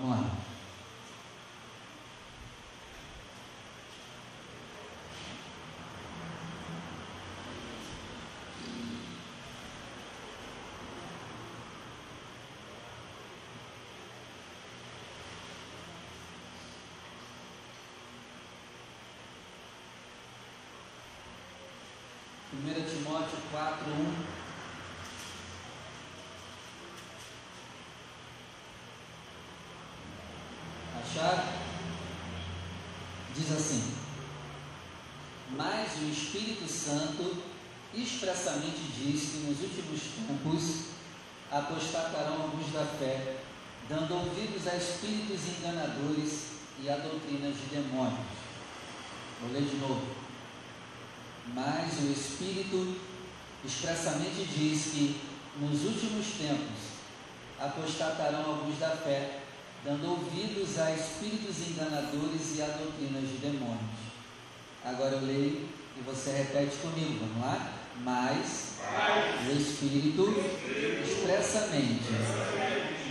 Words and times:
Vamos 0.00 0.10
lá. 0.10 0.44
Primeira 22.50 22.80
Timóteo 22.88 23.38
4, 23.50 23.90
1. 23.90 24.44
Acharam? 31.02 31.44
Diz 33.34 33.52
assim: 33.52 33.94
Mas 35.94 36.02
o 36.02 36.10
Espírito 36.10 36.68
Santo 36.68 37.36
expressamente 37.94 38.80
diz 38.98 39.30
que 39.30 39.38
nos 39.46 39.60
últimos 39.60 40.00
tempos 40.26 40.86
apostatarão 41.50 42.42
alguns 42.42 42.72
da 42.72 42.84
fé, 42.84 43.36
dando 43.88 44.14
ouvidos 44.14 44.66
a 44.66 44.76
espíritos 44.76 45.40
enganadores 45.56 46.46
e 46.82 46.88
a 46.88 46.96
doutrinas 46.96 47.54
de 47.54 47.66
demônios. 47.66 48.26
Vou 49.40 49.52
ler 49.52 49.62
de 49.62 49.76
novo. 49.76 50.16
Mas 51.54 51.92
o 52.00 52.10
Espírito 52.10 52.96
expressamente 53.64 54.46
diz 54.46 54.86
que 54.86 55.20
nos 55.60 55.84
últimos 55.84 56.26
tempos 56.38 56.94
apostatarão 57.60 58.44
alguns 58.44 58.80
da 58.80 58.90
fé, 58.90 59.42
dando 59.84 60.10
ouvidos 60.10 60.76
a 60.78 60.90
espíritos 60.90 61.68
enganadores 61.68 62.56
e 62.56 62.62
a 62.62 62.66
doutrinas 62.66 63.28
de 63.28 63.36
demônios. 63.36 64.04
Agora 64.84 65.14
eu 65.14 65.26
leio 65.26 65.83
e 65.96 66.02
você 66.02 66.30
repete 66.30 66.76
comigo, 66.76 67.20
vamos 67.20 67.44
lá? 67.44 67.72
Mas 68.02 68.74
o 69.48 69.56
Espírito 69.56 70.34
expressamente 71.04 72.10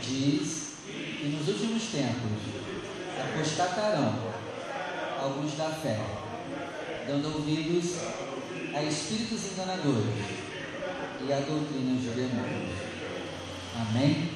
diz 0.02 0.74
que 0.88 1.28
nos 1.30 1.48
últimos 1.48 1.84
tempos 1.84 2.64
apostatarão 3.20 4.34
alguns 5.22 5.54
da 5.54 5.70
fé, 5.70 6.00
dando 7.08 7.34
ouvidos 7.34 7.96
a 8.76 8.84
espíritos 8.84 9.54
enganadores 9.54 10.44
e 11.26 11.32
a 11.32 11.40
doutrinas 11.40 12.02
de 12.02 12.10
demônios. 12.10 12.78
Amém? 13.80 14.32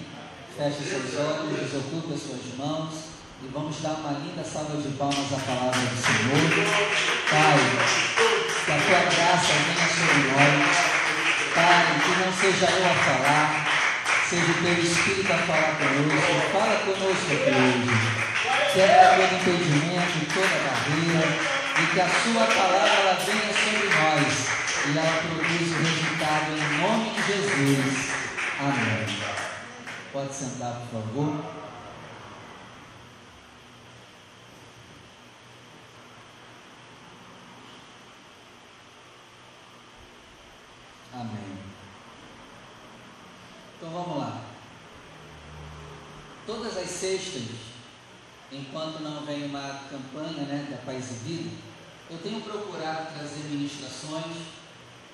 Feche 0.56 0.84
seus 0.84 1.20
olhos, 1.20 1.60
desocupe 1.60 2.14
as 2.14 2.22
suas 2.22 2.58
mãos 2.58 3.18
e 3.44 3.48
vamos 3.50 3.80
dar 3.82 4.00
uma 4.00 4.20
linda 4.20 4.44
salva 4.44 4.82
de 4.82 4.90
palmas 4.98 5.34
à 5.34 5.38
palavra 5.38 5.80
do 5.80 5.98
Senhor. 5.98 6.68
Pai, 7.30 8.27
que 8.68 8.74
a 8.74 8.76
tua 8.76 9.00
graça 9.00 9.54
venha 9.64 9.88
sobre 9.88 10.28
nós. 10.28 10.78
Pai, 11.56 11.86
que 12.04 12.12
não 12.20 12.34
seja 12.34 12.70
eu 12.70 12.86
a 12.86 12.96
falar, 12.96 13.66
seja 14.30 14.52
o 14.52 14.54
teu 14.62 14.74
Espírito 14.84 15.32
a 15.32 15.38
falar 15.38 15.78
conosco. 15.78 16.52
Fala 16.52 16.76
conosco 16.80 17.32
hoje. 17.32 18.28
Quebra 18.74 19.16
todo 19.16 19.36
impedimento, 19.36 20.34
toda 20.34 20.58
barreira, 20.68 21.28
e 21.80 21.86
que 21.94 22.02
a 22.02 22.10
sua 22.10 22.46
palavra 22.46 23.18
venha 23.26 23.54
sobre 23.54 23.88
nós 23.88 24.58
e 24.86 24.98
ela 24.98 25.22
produza 25.22 25.76
o 25.76 25.84
resultado 25.84 26.52
em 26.52 26.82
nome 26.82 27.10
de 27.12 27.22
Jesus. 27.24 28.12
Amém. 28.60 29.18
Pode 30.12 30.34
sentar, 30.34 30.82
por 30.92 31.02
favor. 31.02 31.58
Amém. 41.20 41.58
Então 43.88 44.04
vamos 44.04 44.20
lá. 44.20 44.44
Todas 46.46 46.78
as 46.78 46.90
sextas, 46.90 47.44
enquanto 48.52 49.00
não 49.00 49.26
vem 49.26 49.46
uma 49.46 49.82
campanha 49.90 50.44
né, 50.44 50.68
da 50.70 50.78
Paz 50.86 51.10
e 51.12 51.14
Vida, 51.24 51.50
eu 52.10 52.18
tenho 52.18 52.42
procurado 52.42 53.14
trazer 53.18 53.46
ministrações 53.46 54.36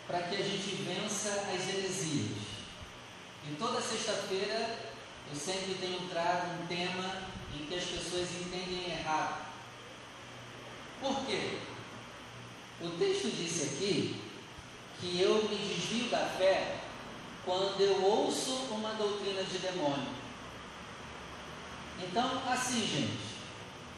para 0.07 0.23
que 0.23 0.37
a 0.37 0.43
gente 0.43 0.75
vença 0.77 1.29
as 1.53 1.69
heresias. 1.69 2.31
E 3.47 3.55
toda 3.59 3.79
sexta-feira 3.79 4.75
eu 5.31 5.39
sempre 5.39 5.75
tenho 5.75 6.09
trago 6.09 6.63
um 6.63 6.65
tema 6.65 7.21
em 7.53 7.67
que 7.67 7.75
as 7.75 7.83
pessoas 7.83 8.27
entendem 8.31 8.89
errado. 8.89 9.45
Por 10.99 11.23
quê? 11.27 11.59
O 12.81 12.89
texto 12.97 13.29
disse 13.37 13.65
aqui 13.65 14.19
que 14.99 15.21
eu 15.21 15.47
me 15.47 15.57
desvio 15.57 16.09
da 16.09 16.25
fé 16.25 16.82
quando 17.45 17.79
eu 17.81 18.03
ouço 18.03 18.51
uma 18.71 18.93
doutrina 18.93 19.43
de 19.43 19.57
demônio. 19.57 20.07
Então, 21.99 22.41
assim, 22.49 22.85
gente, 22.87 23.33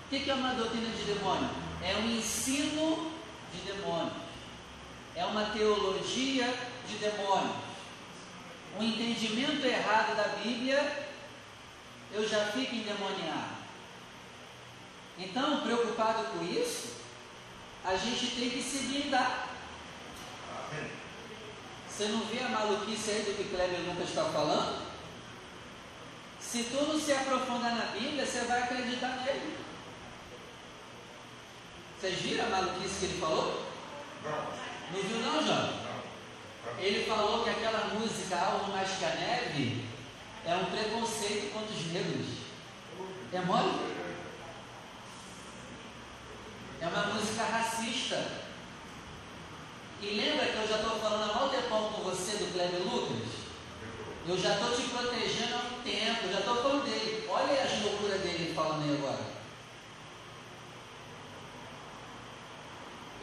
o 0.06 0.09
que 0.09 0.29
é 0.29 0.33
uma 0.33 0.53
doutrina 0.53 0.89
de 0.89 1.03
demônio? 1.03 1.50
É 1.81 1.95
um 1.97 2.09
ensino 2.17 3.11
de 3.53 3.72
demônios, 3.72 4.13
é 5.16 5.25
uma 5.25 5.45
teologia 5.45 6.53
de 6.88 6.97
demônios, 6.97 7.56
um 8.79 8.83
entendimento 8.83 9.66
errado 9.66 10.16
da 10.16 10.27
Bíblia, 10.44 11.07
eu 12.12 12.27
já 12.27 12.45
fico 12.47 12.75
endemoniado. 12.75 13.56
Então, 15.17 15.62
preocupado 15.62 16.23
com 16.25 16.44
isso, 16.44 16.95
a 17.83 17.95
gente 17.95 18.35
tem 18.35 18.50
que 18.50 18.62
se 18.62 18.79
blindar. 18.79 19.47
Você 21.95 22.09
não 22.09 22.25
vê 22.25 22.39
a 22.39 22.50
maluquice 22.50 23.09
aí 23.09 23.22
do 23.22 23.38
que 23.38 23.56
Kleber 23.56 23.79
Lucas 23.88 24.09
está 24.09 24.25
falando? 24.25 24.85
Se 26.41 26.63
tu 26.63 26.83
não 26.83 27.00
se 27.00 27.13
aprofundar 27.13 27.73
na 27.73 27.85
Bíblia, 27.85 28.25
você 28.25 28.39
vai 28.41 28.63
acreditar 28.63 29.23
nele. 29.23 29.57
Vocês 31.97 32.19
viram 32.19 32.47
a 32.47 32.50
maluquice 32.50 33.00
que 33.00 33.06
ele 33.06 33.19
falou? 33.22 33.66
Não. 34.25 34.31
Não 34.91 35.07
viu 35.07 35.19
não, 35.19 35.41
João? 35.41 35.85
Ele 36.79 37.06
falou 37.06 37.45
que 37.45 37.51
aquela 37.51 37.94
música 37.94 38.35
Algo 38.35 38.73
Mais 38.73 38.89
Que 38.97 39.06
a 39.06 39.16
Neve 39.16 39.85
é 40.45 40.53
um 40.53 40.66
preconceito 40.66 41.53
contra 41.53 41.73
os 41.73 41.85
negros. 41.94 42.27
É 43.31 43.39
mole? 43.39 43.95
É 46.81 46.88
uma 46.88 47.13
música 47.13 47.44
racista. 47.45 48.44
E 50.05 50.21
lembra 50.21 50.45
que 50.45 50.55
eu 50.55 50.67
já 50.67 50.75
estou 50.75 50.99
falando 50.99 51.31
há 51.31 51.33
mal 51.33 51.49
tempão 51.49 51.91
com 51.91 52.03
você 52.03 52.38
do 52.38 52.53
Kleber 52.53 52.79
Lucas? 52.83 53.27
Eu 54.27 54.38
já 54.38 54.53
estou 54.53 54.69
te 54.75 54.83
protegendo 54.89 55.55
há 55.55 55.57
um 55.57 55.81
tempo, 55.81 56.31
já 56.31 56.39
estou 56.39 56.61
falando 56.61 56.85
dele. 56.85 57.27
Olha 57.27 57.63
as 57.63 57.81
loucuras 57.81 58.21
dele 58.21 58.53
falando 58.53 58.83
aí 58.83 58.97
agora. 58.97 59.25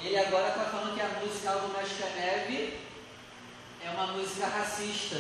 Ele 0.00 0.18
agora 0.18 0.48
está 0.48 0.64
falando 0.64 0.94
que 0.96 1.00
a 1.00 1.20
música 1.20 1.50
Algo 1.52 1.72
a 1.76 2.20
Neve 2.20 2.80
é 3.84 3.90
uma 3.90 4.08
música 4.08 4.46
racista. 4.48 5.16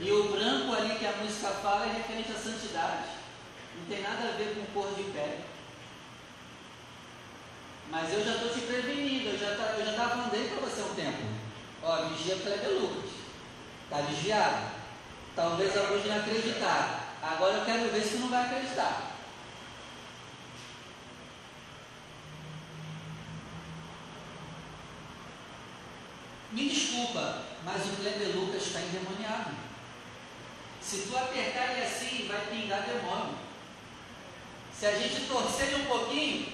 E 0.00 0.12
o 0.12 0.28
branco 0.32 0.74
ali 0.74 0.98
que 0.98 1.06
a 1.06 1.12
música 1.12 1.50
fala 1.50 1.86
é 1.86 1.92
referente 1.92 2.32
à 2.32 2.36
santidade. 2.36 3.17
Tem 3.88 4.02
nada 4.02 4.28
a 4.28 4.36
ver 4.36 4.54
com 4.54 4.72
cor 4.72 4.94
de 4.94 5.04
pele. 5.04 5.44
Mas 7.90 8.12
eu 8.12 8.22
já 8.22 8.34
estou 8.34 8.50
te 8.50 8.60
prevenindo, 8.60 9.30
eu 9.30 9.38
já 9.38 9.56
tá, 9.56 9.74
estava 9.78 10.28
dele 10.28 10.48
para 10.50 10.68
você 10.68 10.82
um 10.82 10.94
tempo. 10.94 11.22
Ó, 11.82 12.08
vigia 12.08 12.34
Lucas. 12.34 13.10
Está 13.84 14.00
vigiado. 14.02 14.72
Talvez 15.34 15.74
alguns 15.76 16.04
não 16.04 16.18
acreditaram. 16.18 17.00
Agora 17.22 17.54
eu 17.54 17.64
quero 17.64 17.90
ver 17.90 18.02
se 18.02 18.18
não 18.18 18.28
vai 18.28 18.44
acreditar. 18.44 19.12
Me 26.52 26.68
desculpa, 26.68 27.42
mas 27.64 27.86
o 27.86 27.96
Kleber 27.96 28.36
Lucas 28.36 28.66
está 28.66 28.80
endemoniado. 28.80 29.50
Se 30.82 31.02
tu 31.02 31.16
apertar 31.16 31.72
ele 31.72 31.86
assim, 31.86 32.26
vai 32.26 32.46
pingar 32.46 32.82
demônio. 32.82 33.37
Se 34.78 34.86
a 34.86 34.92
gente 34.92 35.26
torcer 35.26 35.74
um 35.74 35.86
pouquinho, 35.86 36.52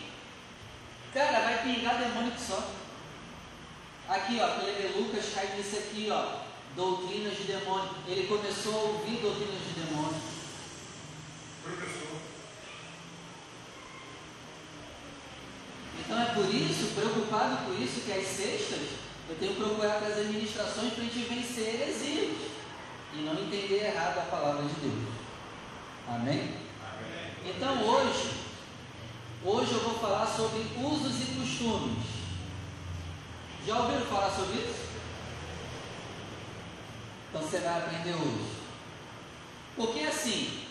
cara, 1.13 1.41
vai 1.41 1.63
pingar 1.63 1.99
demônio 1.99 2.33
que 2.33 2.41
só. 2.41 2.71
Aqui, 4.09 4.41
ó, 4.41 4.99
Lucas 4.99 5.27
cai 5.35 5.55
nisso 5.57 5.77
aqui, 5.77 6.09
ó, 6.11 6.41
doutrinas 6.75 7.37
de 7.37 7.45
demônio. 7.45 7.91
Ele 8.09 8.27
começou 8.27 8.73
a 8.73 8.83
ouvir 8.85 9.19
doutrinas 9.19 9.61
de 9.61 9.81
demônio. 9.81 10.23
Professor. 11.63 12.19
Então 15.99 16.23
é 16.23 16.35
por 16.35 16.55
isso, 16.55 16.95
preocupado 16.95 17.65
com 17.65 17.83
isso, 17.83 18.01
que 18.07 18.13
às 18.13 18.27
sextas 18.27 19.05
Eu 19.29 19.37
tenho 19.37 19.55
que 19.55 19.61
procurar 19.61 20.01
trazer 20.01 20.25
ministrações 20.25 20.93
para 20.93 21.03
a 21.03 21.07
gente 21.07 21.29
vencer 21.29 21.75
heresias 21.75 22.37
e 23.15 23.23
não 23.23 23.35
entender 23.35 23.85
errado 23.85 24.19
a 24.19 24.31
palavra 24.31 24.63
de 24.65 24.75
Deus. 24.81 25.09
Amém? 26.07 26.64
Então 27.47 27.85
hoje, 27.87 28.31
hoje 29.45 29.73
eu 29.73 29.81
vou 29.81 29.99
falar 29.99 30.27
sobre 30.27 30.61
usos 30.83 31.21
e 31.21 31.35
costumes. 31.35 32.07
Já 33.67 33.81
ouviram 33.81 34.07
falar 34.07 34.31
sobre 34.31 34.63
isso? 34.63 34.85
Então 37.29 37.43
você 37.43 37.59
vai 37.59 37.79
aprender 37.79 38.15
hoje. 38.15 38.51
Porque 39.77 40.01
assim, 40.01 40.65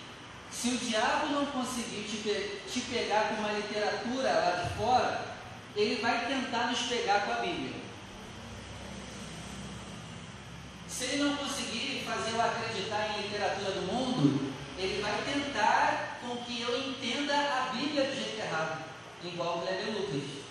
se 0.52 0.70
o 0.70 0.78
diabo 0.78 1.28
não 1.28 1.46
conseguir 1.46 2.08
te, 2.10 2.18
pe 2.18 2.62
te 2.68 2.82
pegar 2.82 3.30
com 3.30 3.36
uma 3.36 3.52
literatura 3.52 4.34
lá 4.34 4.64
de 4.64 4.76
fora, 4.76 5.26
ele 5.76 6.02
vai 6.02 6.26
tentar 6.26 6.72
nos 6.72 6.80
pegar 6.84 7.26
com 7.26 7.34
a 7.34 7.36
Bíblia. 7.36 7.84
Se 10.88 11.04
ele 11.04 11.24
não 11.24 11.38
conseguir 11.38 12.04
fazer 12.04 12.32
eu 12.32 12.42
acreditar 12.42 13.10
em 13.10 13.22
literatura 13.22 13.72
do 13.74 13.82
mundo, 13.94 14.54
ele 14.80 15.02
vai 15.02 15.22
tentar 15.24 16.03
com 16.34 16.44
que 16.44 16.62
eu 16.62 16.78
entenda 16.78 17.34
a 17.36 17.72
Bíblia 17.74 18.06
do 18.06 18.16
jeito 18.16 18.40
errado, 18.40 18.84
igual 19.24 19.60
o 19.60 19.62
Kleber 19.62 19.94
Lucas. 19.94 20.44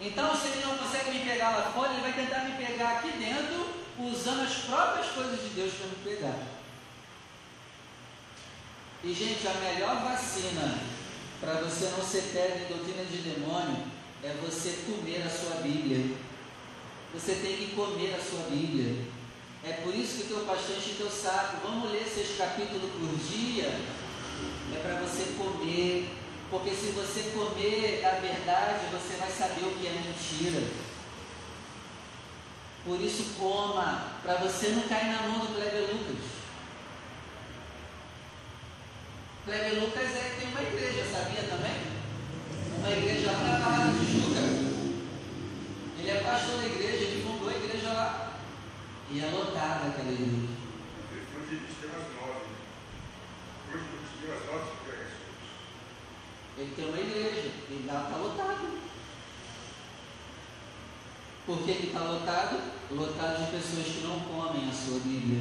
Então, 0.00 0.34
se 0.36 0.48
ele 0.48 0.64
não 0.64 0.78
consegue 0.78 1.10
me 1.10 1.24
pegar 1.24 1.50
lá 1.50 1.72
fora, 1.72 1.92
ele 1.92 2.02
vai 2.02 2.12
tentar 2.12 2.44
me 2.44 2.52
pegar 2.56 2.98
aqui 2.98 3.10
dentro, 3.18 3.68
usando 3.98 4.42
as 4.42 4.54
próprias 4.64 5.08
coisas 5.08 5.40
de 5.42 5.48
Deus 5.50 5.72
para 5.74 5.86
me 5.86 5.96
pegar. 5.96 6.38
E, 9.04 9.14
gente, 9.14 9.46
a 9.46 9.54
melhor 9.54 10.02
vacina 10.02 10.78
para 11.40 11.54
você 11.54 11.86
não 11.96 12.04
ser 12.04 12.22
pego 12.32 12.64
em 12.64 12.68
doutrina 12.68 13.04
de 13.04 13.18
demônio 13.18 13.84
é 14.22 14.28
você 14.42 14.84
comer 14.86 15.22
a 15.22 15.30
sua 15.30 15.62
Bíblia. 15.62 16.16
Você 17.14 17.34
tem 17.36 17.56
que 17.56 17.74
comer 17.74 18.14
a 18.14 18.22
sua 18.22 18.44
Bíblia. 18.50 19.09
É 19.62 19.72
por 19.84 19.94
isso 19.94 20.16
que 20.16 20.32
o 20.32 20.36
teu 20.36 20.46
pastor 20.46 20.76
enche 20.76 20.94
teu 20.94 21.10
saco. 21.10 21.58
Vamos 21.62 21.90
ler 21.90 22.06
seis 22.06 22.36
capítulos 22.36 22.90
por 22.92 23.14
dia. 23.18 23.68
É 24.74 24.78
para 24.82 25.00
você 25.00 25.34
comer. 25.36 26.08
Porque 26.50 26.70
se 26.70 26.92
você 26.92 27.30
comer 27.34 28.04
a 28.04 28.18
verdade, 28.20 28.86
você 28.90 29.16
vai 29.16 29.30
saber 29.30 29.66
o 29.66 29.74
que 29.74 29.86
é 29.86 29.92
mentira. 29.92 30.66
Por 32.84 33.00
isso 33.00 33.34
coma, 33.38 34.14
para 34.22 34.36
você 34.36 34.70
não 34.70 34.88
cair 34.88 35.12
na 35.12 35.28
mão 35.28 35.40
do 35.40 35.54
Kleber 35.54 35.90
Lucas. 35.92 36.24
Kleber 39.44 39.80
Lucas 39.80 40.16
é, 40.16 40.36
tem 40.40 40.48
uma 40.48 40.62
igreja, 40.62 41.04
sabia 41.04 41.42
também? 41.42 41.76
Uma 42.78 42.90
igreja 42.90 43.30
lá 43.32 43.42
na 43.42 43.58
Barra 43.58 43.92
de 43.92 44.12
Juca. 44.12 44.40
Ele 45.98 46.10
é 46.10 46.20
pastor 46.24 46.56
da 46.56 46.66
igreja, 46.66 47.04
ele 47.04 47.22
fundou 47.22 47.50
a 47.50 47.52
igreja 47.52 47.92
lá. 47.92 48.29
E 49.12 49.18
é 49.18 49.26
lotada 49.26 49.88
aquela 49.88 50.12
igreja. 50.12 50.48
Ele 51.10 51.26
foi 51.32 51.42
de 51.42 51.56
dia 51.66 51.90
às 51.90 52.14
nove. 52.14 52.46
Hoje, 53.68 53.84
de 54.06 54.24
dia 54.24 54.34
às 54.36 54.46
nove, 54.46 54.70
pega 54.86 55.06
Ele 56.56 56.74
tem 56.76 56.88
uma 56.88 57.00
igreja, 57.00 57.50
e 57.70 57.86
lá 57.88 58.04
está 58.04 58.16
lotado. 58.16 58.80
Por 61.44 61.64
que 61.64 61.72
está 61.72 61.98
lotado? 61.98 62.60
Lotado 62.92 63.44
de 63.44 63.50
pessoas 63.50 63.86
que 63.86 64.06
não 64.06 64.20
comem 64.20 64.70
a 64.70 64.72
sua 64.72 65.00
Bíblia. 65.00 65.40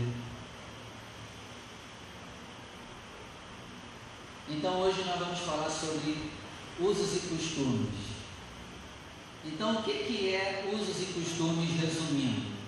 Então 4.50 4.81
hoje 4.81 5.04
nós 5.04 5.19
vamos 5.19 5.39
falar 5.42 5.69
sobre 5.69 6.31
usos 6.80 7.18
e 7.18 7.27
costumes. 7.27 8.10
Então 9.45 9.75
o 9.75 9.83
que, 9.83 9.94
que 9.94 10.33
é 10.33 10.72
usos 10.74 11.01
e 11.04 11.13
costumes 11.13 11.80
resumindo? 11.80 12.58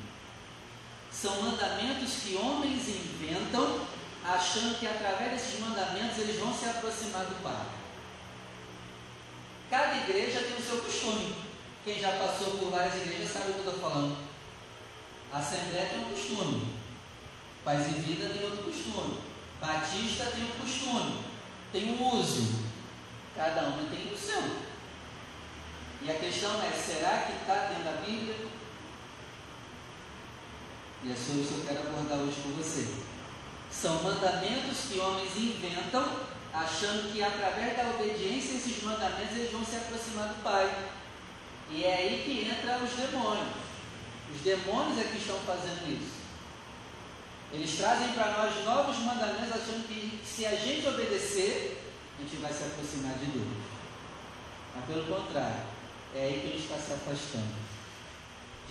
São 1.21 1.41
mandamentos 1.41 2.13
que 2.23 2.35
homens 2.35 2.87
inventam 2.87 3.85
achando 4.23 4.79
que 4.79 4.87
através 4.87 5.31
desses 5.31 5.59
mandamentos 5.59 6.17
eles 6.17 6.39
vão 6.39 6.53
se 6.53 6.65
aproximar 6.65 7.25
do 7.25 7.43
Pai. 7.43 7.65
Cada 9.69 9.97
igreja 9.97 10.41
tem 10.41 10.57
o 10.57 10.61
seu 10.61 10.81
costume. 10.81 11.35
Quem 11.83 11.99
já 11.99 12.11
passou 12.13 12.57
por 12.57 12.71
várias 12.71 12.95
igrejas 12.95 13.31
sabe 13.31 13.51
o 13.51 13.53
que 13.53 13.59
eu 13.59 13.73
estou 13.73 13.89
falando. 13.89 14.17
A 15.31 15.37
Assembleia 15.37 15.89
tem 15.89 15.99
um 15.99 16.09
costume. 16.09 16.75
Paz 17.63 17.87
e 17.87 17.99
Vida 18.01 18.29
tem 18.29 18.43
outro 18.43 18.63
costume. 18.63 19.19
Batista 19.59 20.25
tem 20.25 20.43
um 20.43 20.59
costume 20.59 21.31
tem 21.71 21.89
um 21.93 22.19
uso, 22.19 22.65
cada 23.35 23.69
um 23.69 23.87
tem 23.89 24.13
o 24.13 24.17
seu. 24.17 24.41
E 26.01 26.11
a 26.11 26.15
questão 26.15 26.61
é: 26.61 26.71
será 26.71 27.19
que 27.19 27.33
está 27.33 27.67
dentro 27.67 27.83
da 27.85 28.01
Bíblia? 28.05 28.35
E 31.03 31.11
é 31.11 31.15
sobre 31.15 31.41
isso 31.41 31.53
que 31.53 31.59
eu 31.61 31.65
quero 31.65 31.87
abordar 31.87 32.19
hoje 32.19 32.41
com 32.43 32.51
você. 32.51 32.87
São 33.71 34.03
mandamentos 34.03 34.77
que 34.89 34.99
homens 34.99 35.35
inventam, 35.35 36.05
achando 36.53 37.11
que 37.11 37.23
através 37.23 37.75
da 37.75 37.89
obediência 37.89 38.53
a 38.53 38.57
esses 38.57 38.83
mandamentos 38.83 39.35
eles 39.35 39.51
vão 39.51 39.65
se 39.65 39.77
aproximar 39.77 40.27
do 40.27 40.43
Pai. 40.43 40.89
E 41.71 41.83
é 41.83 41.95
aí 41.95 42.23
que 42.23 42.49
entra 42.49 42.83
os 42.83 42.91
demônios. 42.91 43.55
Os 44.35 44.41
demônios 44.41 44.99
é 44.99 45.03
que 45.05 45.17
estão 45.17 45.39
fazendo 45.39 45.89
isso. 45.89 46.21
Eles 47.51 47.77
trazem 47.77 48.09
para 48.09 48.31
nós 48.31 48.63
novos 48.63 48.97
mandamentos, 48.99 49.51
achando 49.51 49.87
que 49.87 50.21
se 50.25 50.45
a 50.45 50.55
gente 50.55 50.87
obedecer, 50.87 51.83
a 52.17 52.21
gente 52.21 52.35
vai 52.37 52.53
se 52.53 52.63
aproximar 52.63 53.17
de 53.17 53.25
Deus. 53.25 53.47
Mas 54.75 54.85
pelo 54.85 55.03
contrário, 55.05 55.63
é 56.15 56.25
aí 56.25 56.39
que 56.41 56.47
a 56.47 56.51
gente 56.51 56.63
está 56.63 56.77
se 56.77 56.93
afastando. 56.93 57.55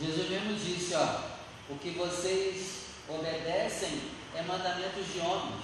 Jesus 0.00 0.30
mesmo 0.30 0.54
disse, 0.54 0.94
ó, 0.94 1.39
o 1.70 1.78
que 1.78 1.90
vocês 1.90 2.80
obedecem 3.08 4.02
é 4.34 4.42
mandamentos 4.42 5.06
de 5.12 5.20
homens. 5.20 5.62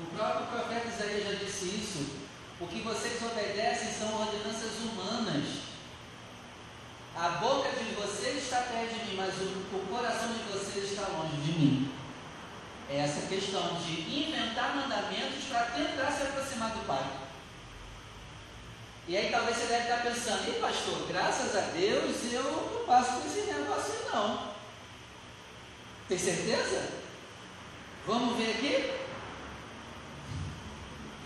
O 0.00 0.06
próprio 0.16 0.46
profeta 0.46 0.88
Isaías 0.88 1.24
já 1.24 1.44
disse 1.44 1.64
isso. 1.66 2.28
O 2.60 2.66
que 2.66 2.80
vocês 2.82 3.20
obedecem 3.22 3.92
são 3.92 4.20
ordenanças 4.20 4.78
humanas. 4.78 5.44
A 7.16 7.28
boca 7.40 7.70
de 7.70 7.94
vocês 7.96 8.44
está 8.44 8.58
perto 8.62 8.94
de 8.94 9.10
mim, 9.10 9.16
mas 9.16 9.34
o, 9.38 9.76
o 9.76 9.86
coração 9.90 10.28
de 10.32 10.42
vocês 10.52 10.92
está 10.92 11.08
longe 11.08 11.36
de 11.36 11.52
mim. 11.58 11.92
É 12.88 12.98
essa 12.98 13.26
questão 13.26 13.74
de 13.80 14.00
inventar 14.00 14.76
mandamentos 14.76 15.44
para 15.48 15.66
tentar 15.66 16.12
se 16.12 16.22
aproximar 16.22 16.70
do 16.70 16.86
Pai. 16.86 17.04
E 19.08 19.16
aí 19.16 19.30
talvez 19.30 19.56
você 19.56 19.66
deve 19.66 19.82
estar 19.84 20.02
pensando, 20.02 20.48
e 20.48 20.60
pastor, 20.60 21.08
graças 21.08 21.56
a 21.56 21.60
Deus 21.72 22.32
eu 22.32 22.44
não 22.44 22.84
passo 22.84 23.20
por 23.20 23.26
esse 23.26 23.50
negócio 23.52 23.94
não. 24.12 24.57
Tem 26.08 26.16
certeza? 26.18 26.88
Vamos 28.06 28.38
ver 28.38 28.50
aqui? 28.52 28.90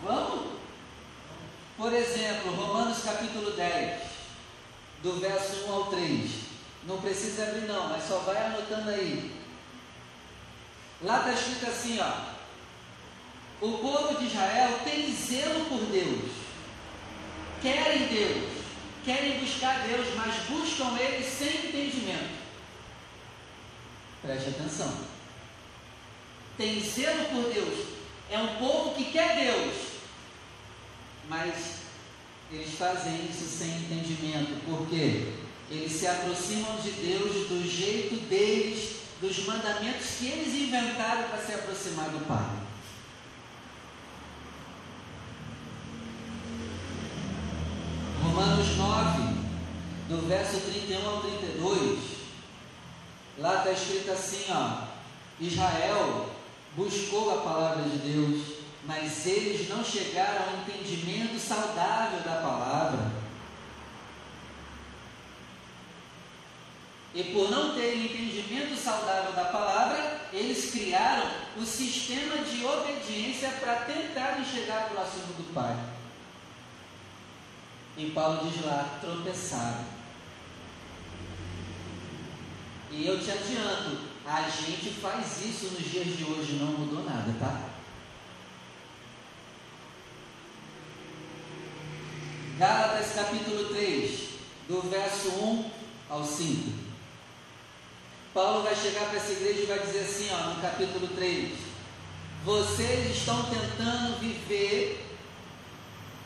Vamos? 0.03 0.53
Por 1.77 1.93
exemplo, 1.93 2.53
Romanos 2.53 2.99
capítulo 3.05 3.53
10 3.53 4.03
do 5.05 5.21
verso 5.21 5.67
1 5.69 5.73
ao 5.73 5.87
3. 5.87 6.31
Não 6.85 7.01
precisa 7.01 7.45
abrir 7.45 7.69
não, 7.69 7.91
mas 7.91 8.03
só 8.03 8.19
vai 8.19 8.45
anotando 8.45 8.91
aí. 8.91 9.41
Lá 11.01 11.19
está 11.19 11.33
escrito 11.33 11.67
assim, 11.67 12.01
ó. 12.01 12.33
O 13.65 13.79
povo 13.79 14.19
de 14.19 14.27
Israel 14.27 14.81
tem 14.83 15.12
zelo 15.12 15.67
por 15.67 15.81
Deus. 15.87 16.33
Querem 17.62 18.09
Deus. 18.09 18.51
Querem 19.05 19.39
buscar 19.39 19.87
Deus, 19.87 20.09
mas 20.17 20.35
buscam 20.49 20.97
Ele 20.99 21.25
sem 21.25 21.69
entendimento. 21.69 22.42
Preste 24.23 24.50
atenção. 24.50 24.95
Tem 26.57 26.81
zelo 26.81 27.25
por 27.26 27.52
Deus. 27.52 27.87
É 28.31 28.38
um 28.38 28.57
povo 28.57 28.95
que 28.95 29.11
quer 29.11 29.37
Deus, 29.37 29.75
mas 31.29 31.83
eles 32.50 32.75
fazem 32.75 33.29
isso 33.29 33.45
sem 33.45 33.69
entendimento. 33.69 34.64
Por 34.64 34.88
quê? 34.88 35.33
Eles 35.71 35.93
se 35.93 36.07
aproximam 36.07 36.76
de 36.81 36.91
Deus 36.93 37.49
do 37.49 37.69
jeito 37.69 38.17
deles, 38.29 39.00
dos 39.21 39.45
mandamentos 39.45 40.07
que 40.19 40.26
eles 40.26 40.55
inventaram 40.55 41.29
para 41.29 41.38
se 41.38 41.55
aproximar 41.55 42.09
do 42.11 42.26
Pai. 42.26 42.62
Romanos 48.23 48.76
9, 48.76 49.23
do 50.09 50.29
verso 50.29 50.61
31 50.61 51.09
ao 51.09 51.21
32, 51.21 52.22
lá 53.39 53.59
está 53.59 53.71
escrito 53.73 54.11
assim: 54.11 54.45
ó, 54.51 54.87
Israel 55.41 56.31
buscou 56.77 57.39
a 57.39 57.43
palavra 57.43 57.83
de 57.85 57.99
Deus 57.99 58.62
mas 58.85 59.27
eles 59.27 59.69
não 59.69 59.85
chegaram 59.85 60.45
ao 60.45 60.57
entendimento 60.61 61.39
saudável 61.39 62.21
da 62.21 62.41
palavra. 62.41 63.23
E 67.15 67.25
por 67.25 67.51
não 67.51 67.75
terem 67.75 68.07
entendimento 68.07 68.75
saudável 68.75 69.33
da 69.33 69.45
palavra, 69.45 70.21
eles 70.33 70.71
criaram 70.71 71.31
o 71.59 71.65
sistema 71.65 72.39
de 72.39 72.65
obediência 72.65 73.51
para 73.61 73.85
tentarem 73.85 74.45
chegar 74.45 74.89
próximo 74.89 75.35
do 75.35 75.55
Pai. 75.55 75.77
E 77.97 78.11
Paulo 78.11 78.51
diz 78.51 78.65
lá: 78.65 78.99
tropeçaram. 79.01 80.02
E 82.93 83.07
eu 83.07 83.19
te 83.19 83.31
adianto, 83.31 83.99
a 84.27 84.43
gente 84.43 84.91
faz 85.01 85.43
isso 85.45 85.75
nos 85.75 85.91
dias 85.91 86.17
de 86.17 86.25
hoje, 86.25 86.59
não 86.61 86.73
mudou 86.73 87.03
nada, 87.05 87.35
tá? 87.41 87.71
Gálatas 92.59 93.15
capítulo 93.15 93.71
3, 93.71 94.29
do 94.69 94.83
verso 94.83 95.29
1 95.31 95.71
ao 96.11 96.23
5. 96.23 96.71
Paulo 98.35 98.63
vai 98.63 98.77
chegar 98.77 99.07
para 99.07 99.17
essa 99.17 99.33
igreja 99.33 99.63
e 99.63 99.67
vai 99.67 99.79
dizer 99.79 100.01
assim, 100.01 100.29
ó, 100.31 100.55
no 100.55 100.61
capítulo 100.61 101.09
3: 101.09 101.51
Vocês 102.45 103.17
estão 103.17 103.43
tentando 103.45 104.21
viver 104.21 105.03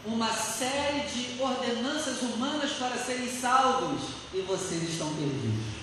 uma 0.04 0.32
série 0.32 1.00
de 1.08 1.40
ordenanças 1.40 2.23
humanas 2.23 2.73
para 2.73 2.96
serem 2.96 3.28
salvos 3.28 4.02
e 4.35 4.40
vocês 4.40 4.82
estão 4.82 5.08
perdidos. 5.14 5.75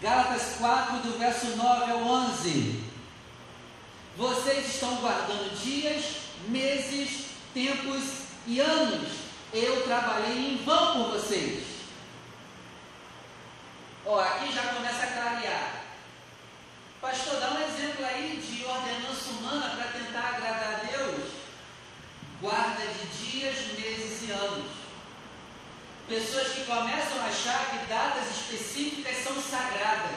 Gálatas 0.00 0.56
4, 0.58 0.98
do 0.98 1.18
verso 1.18 1.56
9 1.56 1.92
ao 1.92 2.02
11. 2.02 2.84
Vocês 4.16 4.74
estão 4.74 4.96
guardando 4.96 5.54
dias, 5.62 6.04
meses, 6.48 7.26
tempos 7.52 8.02
e 8.46 8.60
anos. 8.60 9.08
Eu 9.52 9.84
trabalhei 9.84 10.54
em 10.54 10.64
vão 10.64 11.04
por 11.04 11.12
vocês. 11.12 11.64
Ó, 14.06 14.18
aqui 14.20 14.52
já 14.52 14.62
começa 14.74 15.04
a 15.04 15.12
clarear. 15.12 15.82
Pastor, 17.00 17.40
dá 17.40 17.50
um 17.50 17.62
exemplo 17.62 18.04
aí 18.04 18.36
de 18.38 18.64
ordenança 18.64 19.30
humana 19.30 19.70
para 19.76 19.92
tentar 19.92 20.28
agradar 20.28 20.80
a 20.80 20.86
Deus 20.86 21.40
guarda 22.40 22.82
de 22.86 23.30
dias, 23.30 23.56
meses 23.78 24.28
e 24.28 24.32
anos. 24.32 24.70
Pessoas 26.10 26.48
que 26.48 26.64
começam 26.64 27.20
a 27.20 27.26
achar 27.26 27.70
que 27.70 27.86
datas 27.86 28.36
específicas 28.36 29.18
são 29.18 29.40
sagradas. 29.40 30.10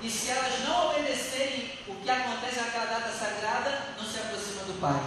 E 0.00 0.08
se 0.08 0.30
elas 0.30 0.60
não 0.60 0.90
obedecerem 0.90 1.72
o 1.88 1.96
que 1.96 2.08
acontece 2.08 2.60
naquela 2.60 2.84
data 2.84 3.10
sagrada, 3.10 3.96
não 3.98 4.06
se 4.06 4.20
aproxima 4.20 4.62
do 4.62 4.80
Pai. 4.80 5.00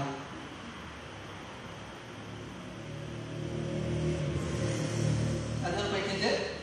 Está 5.56 5.70
dando 5.70 5.90
para 5.90 6.00
entender? 6.00 6.58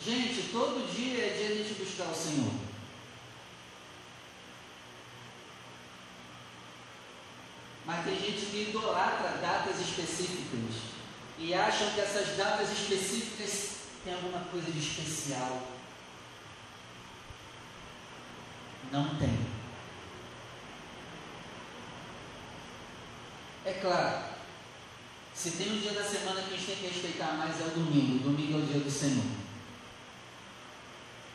Gente, 0.00 0.48
todo 0.50 0.92
dia 0.92 1.26
é 1.26 1.36
dia 1.36 1.46
de 1.46 1.52
a 1.52 1.64
gente 1.64 1.74
buscar 1.74 2.06
o 2.06 2.14
Senhor. 2.16 2.68
Mas 7.88 8.04
tem 8.04 8.20
gente 8.20 8.44
que 8.44 8.68
idolatra 8.68 9.38
datas 9.40 9.80
específicas 9.98 10.98
e 11.38 11.54
acham 11.54 11.90
que 11.90 12.00
essas 12.00 12.36
datas 12.36 12.70
específicas 12.70 13.76
têm 14.04 14.14
alguma 14.14 14.40
coisa 14.46 14.70
de 14.70 14.78
especial. 14.78 15.62
Não 18.90 19.16
tem. 19.16 19.38
É 23.64 23.72
claro, 23.74 24.24
se 25.34 25.52
tem 25.52 25.72
um 25.72 25.78
dia 25.78 25.92
da 25.92 26.02
semana 26.02 26.42
que 26.42 26.54
a 26.54 26.56
gente 26.56 26.66
tem 26.66 26.76
que 26.76 26.86
respeitar 26.86 27.32
mais 27.34 27.60
é 27.60 27.64
o 27.64 27.70
domingo. 27.70 28.16
O 28.16 28.30
domingo 28.30 28.58
é 28.58 28.62
o 28.62 28.66
dia 28.66 28.80
do 28.80 28.90
Senhor. 28.90 29.24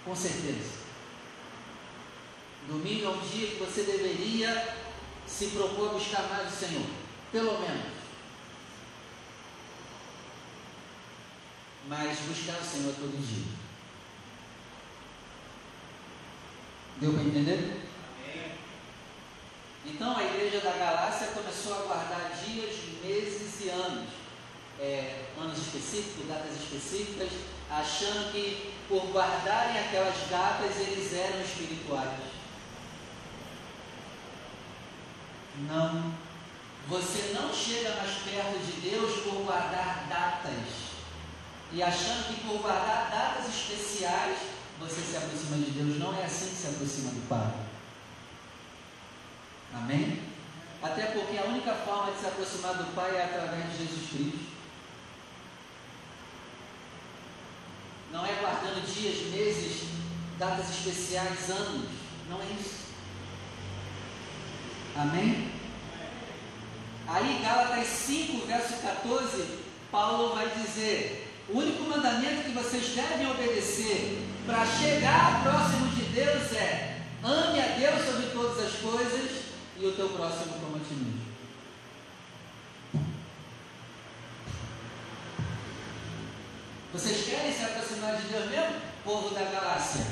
Com 0.03 0.15
certeza. 0.15 0.83
Domingo 2.67 3.05
é 3.05 3.09
um 3.09 3.21
dia 3.21 3.47
que 3.47 3.59
você 3.59 3.83
deveria 3.83 4.75
se 5.27 5.47
propôs 5.47 5.89
a 5.89 5.93
buscar 5.93 6.23
mais 6.23 6.51
o 6.51 6.55
Senhor, 6.55 6.85
pelo 7.31 7.59
menos. 7.59 8.02
Mas 11.87 12.19
buscar 12.19 12.59
o 12.59 12.63
Senhor 12.63 12.93
todo 12.95 13.25
dia. 13.25 13.63
Deu 16.99 17.13
para 17.13 17.23
entender? 17.23 17.83
Então 19.85 20.15
a 20.15 20.23
igreja 20.23 20.61
da 20.61 20.71
Galácia 20.71 21.27
começou 21.27 21.73
a 21.73 21.81
guardar 21.87 22.31
dias, 22.45 22.75
meses 23.03 23.65
e 23.65 23.69
anos. 23.69 24.09
É, 24.79 25.25
anos 25.39 25.57
específicos, 25.57 26.27
datas 26.27 26.55
específicas, 26.55 27.29
achando 27.69 28.31
que 28.31 28.73
por 28.87 29.11
guardarem 29.11 29.79
aquelas 29.79 30.29
datas 30.29 30.79
eles 30.79 31.13
eram 31.13 31.41
espirituais. 31.41 32.19
Não. 35.69 36.13
Você 36.87 37.33
não 37.33 37.53
chega 37.53 37.95
mais 37.95 38.17
perto 38.23 38.59
de 38.65 38.89
Deus 38.89 39.21
por 39.21 39.43
guardar 39.43 40.05
datas. 40.09 40.82
E 41.73 41.81
achando 41.81 42.27
que 42.27 42.47
por 42.47 42.61
guardar 42.61 43.09
datas 43.09 43.47
especiais 43.47 44.37
você 44.79 45.01
se 45.01 45.17
aproxima 45.17 45.57
de 45.57 45.71
Deus. 45.71 45.97
Não 45.97 46.15
é 46.15 46.23
assim 46.25 46.49
que 46.49 46.55
se 46.55 46.67
aproxima 46.67 47.09
do 47.09 47.27
Pai. 47.27 47.51
Amém? 49.73 50.21
Até 50.83 51.07
porque 51.07 51.37
a 51.37 51.45
única 51.45 51.73
forma 51.73 52.11
de 52.11 52.19
se 52.19 52.27
aproximar 52.27 52.75
do 52.75 52.93
Pai 52.93 53.15
é 53.15 53.23
através 53.23 53.71
de 53.71 53.77
Jesus 53.77 54.09
Cristo. 54.09 54.53
Não 58.11 58.23
é 58.23 58.33
guardando 58.35 58.85
dias, 58.85 59.31
meses, 59.31 59.87
datas 60.37 60.69
especiais, 60.69 61.49
anos. 61.49 61.89
Não 62.29 62.39
é 62.39 62.45
isso. 62.59 62.83
Amém? 64.95 65.51
Aí, 67.07 67.41
Gálatas 67.41 67.87
5, 67.87 68.45
verso 68.45 68.75
14, 68.81 69.59
Paulo 69.91 70.35
vai 70.35 70.49
dizer: 70.49 71.32
o 71.49 71.57
único 71.57 71.83
mandamento 71.83 72.43
que 72.43 72.51
vocês 72.51 72.95
devem 72.95 73.29
obedecer 73.29 74.27
para 74.45 74.65
chegar 74.65 75.43
próximo 75.43 75.87
de 75.89 76.03
Deus 76.13 76.53
é: 76.53 77.01
ame 77.23 77.59
a 77.59 77.67
Deus 77.77 78.05
sobre 78.05 78.27
todas 78.27 78.65
as 78.65 78.73
coisas 78.79 79.31
e 79.77 79.85
o 79.85 79.91
teu 79.93 80.09
próximo 80.09 80.53
como 80.61 80.77
a 80.77 80.79
ti 80.79 80.93
mesmo. 80.93 81.33
Vocês 86.93 87.25
querem 87.25 87.51
se 87.51 87.63
aproximar 87.63 88.15
de 88.17 88.27
Deus 88.27 88.49
mesmo? 88.49 88.75
Povo 89.03 89.33
da 89.33 89.43
galáxia. 89.43 90.05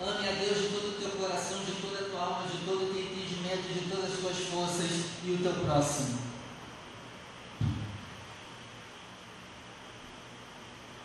Ame 0.00 0.28
a 0.28 0.32
Deus 0.32 0.58
de 0.62 0.68
todo 0.68 0.88
o 0.88 1.00
teu 1.00 1.10
coração, 1.10 1.58
de 1.58 1.72
toda 1.72 1.98
a 1.98 2.10
tua 2.10 2.20
alma, 2.20 2.48
de 2.48 2.64
todo 2.64 2.84
o 2.84 2.92
teu 2.92 3.02
entendimento, 3.02 3.72
de 3.72 3.90
todas 3.90 4.12
as 4.12 4.18
tuas 4.18 4.36
forças 4.48 4.90
e 5.24 5.30
o 5.30 5.38
teu 5.38 5.52
próximo. 5.64 6.23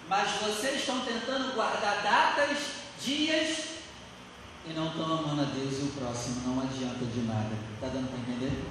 Mas 0.09 0.41
vocês 0.41 0.79
estão 0.79 1.01
tentando 1.01 1.53
guardar 1.53 2.01
datas, 2.01 2.57
dias 2.99 3.65
e 4.65 4.73
não 4.73 4.87
estão 4.87 5.05
amando 5.05 5.43
a 5.43 5.45
Deus 5.45 5.77
e 5.79 5.83
o 5.83 5.91
próximo. 5.91 6.47
Não 6.47 6.63
adianta 6.63 7.05
de 7.05 7.21
nada. 7.27 7.55
Está 7.75 7.89
dando 7.89 8.09
para 8.09 8.19
entender? 8.19 8.65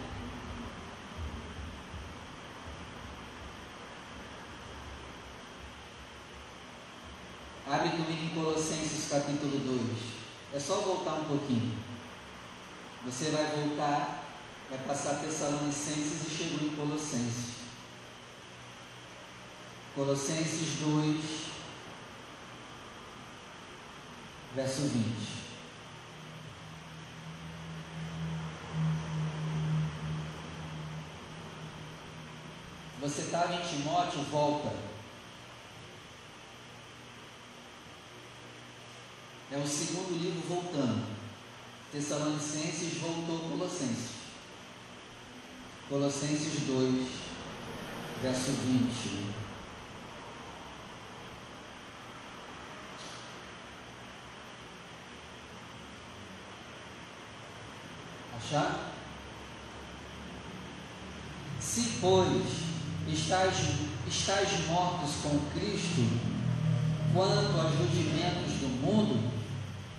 Abre 7.70 7.90
comigo 7.90 8.24
em 8.24 8.34
Colossenses 8.34 9.08
capítulo 9.08 9.60
2. 9.60 9.98
É 10.54 10.58
só 10.58 10.80
voltar 10.80 11.20
um 11.20 11.24
pouquinho. 11.24 11.78
Você 13.06 13.30
vai 13.30 13.44
voltar, 13.44 14.24
vai 14.68 14.78
passar 14.80 15.20
Tessalonicenses 15.20 16.26
e 16.26 16.30
chegou 16.30 16.66
em 16.66 16.74
Colossenses. 16.74 17.57
Colossenses 19.98 20.78
2, 20.78 21.24
verso 24.54 24.82
20. 24.82 25.04
Você 33.00 33.22
estava 33.22 33.52
em 33.54 33.60
Timóteo, 33.60 34.22
volta. 34.30 34.72
É 39.50 39.56
o 39.56 39.66
segundo 39.66 40.16
livro 40.16 40.48
voltando. 40.48 41.08
Tessalonicenses 41.90 42.98
voltou 42.98 43.50
Colossenses. 43.50 44.10
Colossenses 45.88 46.60
2, 46.68 47.08
verso 48.22 48.52
20. 48.52 49.47
Achar? 58.48 58.94
Se, 61.60 61.98
pois, 62.00 62.42
estáis, 63.06 63.54
estáis 64.06 64.66
mortos 64.66 65.16
com 65.22 65.38
Cristo, 65.52 66.00
quanto 67.12 67.60
aos 67.60 67.74
rudimentos 67.74 68.52
do 68.54 68.68
mundo, 68.80 69.30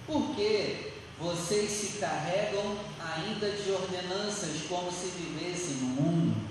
porque 0.08 0.94
vocês 1.20 1.70
se 1.70 2.00
carregam 2.00 2.76
ainda 3.00 3.52
de 3.52 3.72
ordenanças 3.72 4.64
como 4.68 4.92
se 4.92 5.10
vivessem 5.10 5.76
no 5.76 5.88
mundo. 6.02 6.50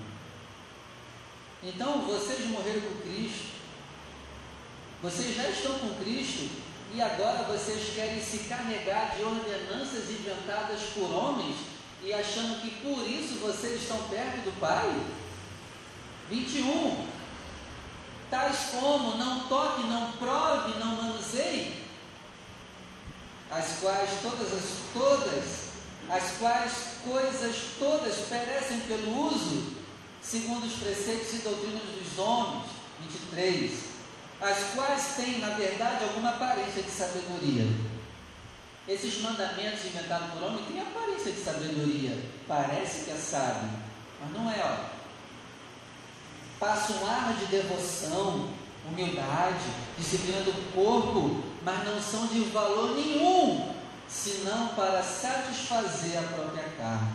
Então 1.64 2.02
vocês 2.02 2.49
morreram 2.49 2.83
com 2.83 3.00
Cristo, 3.11 3.49
vocês 5.02 5.35
já 5.35 5.50
estão 5.50 5.81
com 5.81 5.95
Cristo 5.97 6.49
e 6.95 7.02
agora 7.02 7.43
vocês 7.43 7.93
querem 7.93 8.23
se 8.23 8.38
carregar 8.49 9.17
de 9.17 9.23
ordenanças 9.25 10.09
inventadas 10.11 10.81
por 10.95 11.11
homens 11.11 11.77
e 12.02 12.12
achando 12.12 12.61
que 12.61 12.71
por 12.83 13.07
isso 13.09 13.40
vocês 13.40 13.83
estão 13.83 13.99
perto 14.05 14.45
do 14.45 14.61
Pai? 14.61 14.95
21. 16.31 17.07
Tais 18.31 18.59
como 18.73 19.17
não 19.17 19.49
toque, 19.49 19.83
não 19.85 20.12
prove, 20.12 20.78
não 20.78 21.02
manuseie, 21.02 21.83
as 23.50 23.78
quais 23.81 24.11
todas 24.23 24.52
as 24.52 24.62
todas 24.93 25.69
as 26.11 26.38
quais 26.38 26.73
coisas 27.05 27.57
todas 27.78 28.14
perecem 28.28 28.81
pelo 28.81 29.26
uso, 29.28 29.76
segundo 30.23 30.67
os 30.67 30.75
preceitos 30.75 31.35
e 31.35 31.38
doutrinas 31.38 31.83
dos 31.83 32.19
homens. 32.19 32.78
23. 33.00 33.73
As 34.40 34.59
quais 34.75 35.17
têm, 35.17 35.38
na 35.38 35.50
verdade, 35.50 36.05
alguma 36.05 36.31
aparência 36.31 36.83
de 36.83 36.90
sabedoria. 36.90 37.67
Esses 38.88 39.21
mandamentos 39.21 39.85
inventados 39.85 40.30
por 40.30 40.42
homem 40.42 40.64
têm 40.64 40.80
aparência 40.80 41.30
de 41.30 41.40
sabedoria. 41.40 42.18
Parece 42.47 43.04
que 43.04 43.11
é 43.11 43.16
sábio, 43.16 43.68
mas 44.18 44.33
não 44.33 44.50
é, 44.50 44.61
ó. 44.64 44.99
Passa 46.59 46.95
um 46.95 47.07
ar 47.07 47.35
de 47.35 47.45
devoção, 47.47 48.49
humildade, 48.88 49.64
disciplina 49.99 50.40
do 50.40 50.73
corpo, 50.73 51.45
mas 51.62 51.85
não 51.85 52.00
são 52.00 52.28
de 52.28 52.45
valor 52.45 52.97
nenhum, 52.97 53.75
senão 54.09 54.68
para 54.68 55.02
satisfazer 55.02 56.18
a 56.18 56.23
própria 56.23 56.64
carne. 56.78 57.12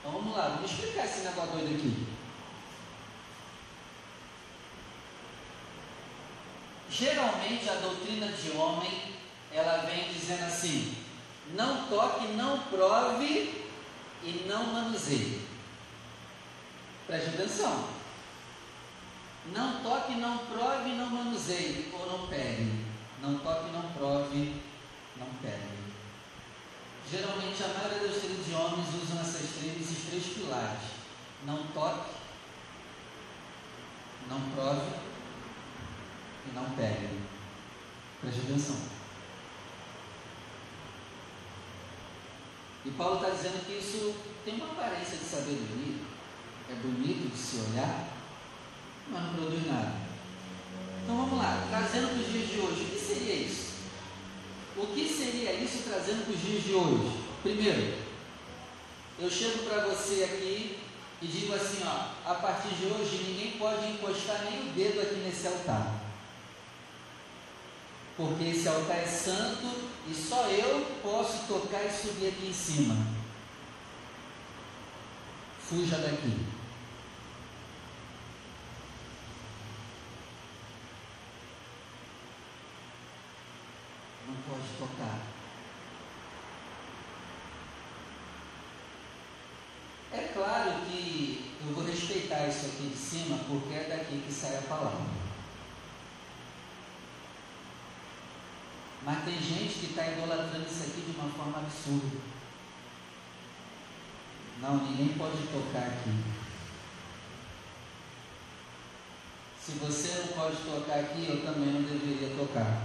Então 0.00 0.12
vamos 0.12 0.36
lá, 0.36 0.48
vamos 0.48 0.70
explicar 0.70 1.04
esse 1.04 1.20
negócio 1.20 1.52
doido 1.52 1.76
aqui. 1.76 2.06
Geralmente 6.90 7.68
a 7.70 7.74
doutrina 7.74 8.26
de 8.26 8.50
homem, 8.50 9.13
ela 9.54 9.86
vem 9.86 10.12
dizendo 10.12 10.44
assim: 10.44 10.94
não 11.54 11.86
toque, 11.86 12.26
não 12.32 12.58
prove 12.64 13.64
e 14.22 14.44
não 14.48 14.64
manuseie. 14.72 15.40
Preste 17.06 17.28
atenção. 17.30 17.88
Não 19.52 19.82
toque, 19.82 20.14
não 20.14 20.38
prove, 20.38 20.90
não 20.94 21.06
manuseie 21.10 21.92
ou 21.92 22.06
não 22.10 22.26
pegue. 22.26 22.84
Não 23.22 23.38
toque, 23.38 23.70
não 23.70 23.82
prove, 23.92 24.60
não 25.16 25.26
pegue. 25.42 25.74
Geralmente 27.10 27.62
a 27.62 27.68
maioria 27.68 28.08
dos 28.08 28.20
filhos 28.22 28.46
de 28.46 28.54
homens 28.54 28.88
usam 29.02 29.20
essas 29.20 29.42
esses 29.42 30.08
três 30.08 30.24
pilares. 30.26 30.80
Não 31.44 31.62
toque, 31.68 32.10
não 34.28 34.40
prove 34.50 34.90
e 36.48 36.54
não 36.54 36.70
pegue. 36.70 37.20
Preste 38.22 38.40
atenção. 38.40 38.93
E 42.84 42.90
Paulo 42.90 43.16
está 43.16 43.30
dizendo 43.30 43.64
que 43.64 43.78
isso 43.78 44.14
tem 44.44 44.54
uma 44.56 44.66
aparência 44.66 45.16
de 45.16 45.24
sabedoria, 45.24 45.96
é 46.70 46.74
bonito 46.74 47.32
de 47.32 47.38
se 47.38 47.56
olhar, 47.70 48.08
mas 49.10 49.22
não 49.22 49.34
produz 49.34 49.66
nada. 49.66 49.94
Então 51.02 51.16
vamos 51.16 51.38
lá, 51.38 51.66
trazendo 51.70 52.08
para 52.08 52.20
os 52.20 52.32
dias 52.32 52.48
de 52.48 52.58
hoje, 52.58 52.82
o 52.82 52.90
que 52.90 52.98
seria 52.98 53.34
isso? 53.34 53.74
O 54.76 54.86
que 54.88 55.08
seria 55.08 55.52
isso 55.54 55.82
trazendo 55.88 56.24
para 56.24 56.34
os 56.34 56.40
dias 56.40 56.62
de 56.62 56.74
hoje? 56.74 57.24
Primeiro, 57.42 57.94
eu 59.18 59.30
chego 59.30 59.64
para 59.64 59.86
você 59.86 60.24
aqui 60.24 60.78
e 61.22 61.26
digo 61.26 61.54
assim, 61.54 61.82
ó, 61.86 62.30
a 62.30 62.34
partir 62.34 62.68
de 62.74 62.86
hoje 62.86 63.24
ninguém 63.28 63.52
pode 63.52 63.86
encostar 63.86 64.44
nem 64.44 64.60
o 64.60 64.72
dedo 64.72 65.00
aqui 65.00 65.14
nesse 65.16 65.46
altar. 65.46 66.03
Porque 68.16 68.44
esse 68.44 68.68
altar 68.68 68.98
é 68.98 69.06
santo 69.06 69.90
e 70.08 70.14
só 70.14 70.46
eu 70.48 70.86
posso 71.02 71.46
tocar 71.48 71.84
e 71.84 71.90
subir 71.90 72.28
aqui 72.28 72.46
em 72.46 72.52
cima. 72.52 72.96
Fuja 75.60 75.98
daqui. 75.98 76.54
não 84.26 84.34
pode 84.48 84.68
tocar. 84.78 85.20
É 90.12 90.30
claro 90.32 90.86
que 90.86 91.52
eu 91.66 91.74
vou 91.74 91.84
respeitar 91.84 92.46
isso 92.46 92.66
aqui 92.66 92.88
de 92.88 92.96
cima, 92.96 93.38
porque 93.48 93.74
é 93.74 93.84
daqui 93.88 94.22
que 94.26 94.32
sai 94.32 94.56
a 94.58 94.62
palavra. 94.62 95.23
Mas 99.04 99.24
tem 99.24 99.34
gente 99.34 99.80
que 99.80 99.86
está 99.86 100.06
idolatrando 100.06 100.66
isso 100.66 100.82
aqui 100.82 101.02
de 101.02 101.18
uma 101.18 101.28
forma 101.30 101.58
absurda. 101.58 102.16
Não, 104.62 104.76
ninguém 104.78 105.08
pode 105.18 105.46
tocar 105.48 105.88
aqui. 105.88 106.24
Se 109.60 109.72
você 109.72 110.20
não 110.20 110.28
pode 110.28 110.56
tocar 110.56 111.00
aqui, 111.00 111.26
eu 111.28 111.44
também 111.44 111.72
não 111.72 111.82
deveria 111.82 112.34
tocar. 112.34 112.82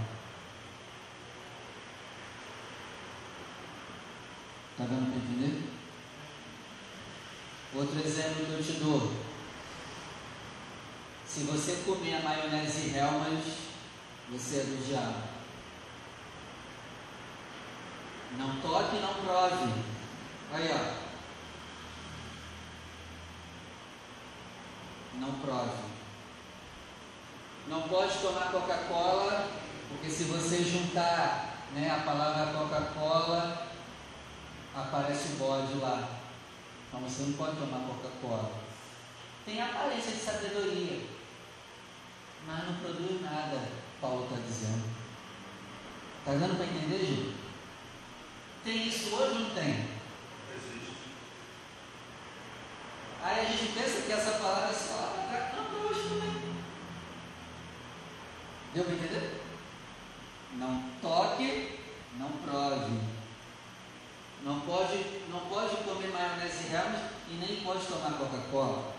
Está 4.72 4.84
dando 4.84 5.10
para 5.10 5.22
entender? 5.22 5.70
Outro 7.74 7.98
exemplo 8.00 8.44
que 8.44 8.52
eu 8.52 8.62
te 8.62 8.72
dou. 8.80 9.12
Se 11.26 11.44
você 11.44 11.82
comer 11.86 12.16
a 12.16 12.22
maionese 12.22 12.94
Helmas, 12.94 13.44
você 14.30 14.56
é 14.56 14.64
do 14.64 14.86
diabo. 14.86 15.29
Não 18.36 18.60
toque, 18.60 18.96
não 18.96 19.14
prove. 19.14 19.72
Aí, 20.52 20.70
ó. 20.72 21.00
Não 25.18 25.32
prove. 25.40 25.90
Não 27.68 27.82
pode 27.82 28.18
tomar 28.18 28.50
Coca-Cola, 28.50 29.48
porque 29.88 30.10
se 30.10 30.24
você 30.24 30.64
juntar 30.64 31.50
né, 31.72 31.90
a 31.90 32.04
palavra 32.04 32.52
Coca-Cola 32.52 33.66
aparece 34.74 35.34
o 35.34 35.36
bode 35.36 35.74
lá. 35.74 36.08
Então 36.88 37.00
você 37.00 37.22
não 37.22 37.32
pode 37.34 37.56
tomar 37.56 37.86
Coca-Cola. 37.86 38.52
Tem 39.44 39.60
aparência 39.60 40.12
de 40.12 40.18
sabedoria, 40.18 41.06
mas 42.46 42.66
não 42.66 42.74
produz 42.74 43.22
nada, 43.22 43.68
Paulo 44.00 44.24
está 44.24 44.36
dizendo. 44.46 44.84
Está 46.18 46.32
dando 46.32 46.56
para 46.56 46.66
entender, 46.66 47.06
Gil? 47.06 47.39
Tem 48.62 48.88
isso 48.88 49.14
hoje 49.14 49.32
ou 49.32 49.40
não 49.40 49.50
tem? 49.50 49.88
Existe. 50.54 50.94
Aí 53.22 53.40
a 53.40 53.44
gente 53.44 53.72
pensa 53.72 54.02
que 54.02 54.12
essa 54.12 54.32
palavra 54.32 54.70
é 54.70 54.74
só 54.74 55.14
não, 55.56 55.88
hoje 55.88 56.00
também. 56.08 56.54
Deu 58.74 58.84
para 58.84 58.94
entender? 58.94 59.40
Não 60.56 60.84
toque, 61.00 61.78
não 62.18 62.30
prove. 62.30 63.00
Não 64.42 64.60
pode, 64.60 65.04
não 65.30 65.40
pode 65.40 65.76
comer 65.84 66.08
maionese 66.08 66.72
Helmut 66.72 67.02
e 67.30 67.34
nem 67.34 67.62
pode 67.62 67.86
tomar 67.86 68.12
Coca-Cola, 68.12 68.94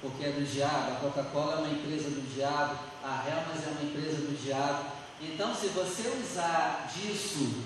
porque 0.00 0.24
é 0.24 0.30
do 0.30 0.44
diabo. 0.44 0.92
A 0.92 1.00
Coca-Cola 1.00 1.54
é 1.54 1.56
uma 1.56 1.68
empresa 1.68 2.10
do 2.10 2.34
diabo, 2.34 2.78
a 3.02 3.24
Helmut 3.26 3.58
é 3.64 3.70
uma 3.70 3.82
empresa 3.82 4.18
do 4.18 4.40
diabo. 4.40 4.84
Então, 5.20 5.54
se 5.54 5.68
você 5.68 6.08
usar 6.08 6.88
disso 6.92 7.64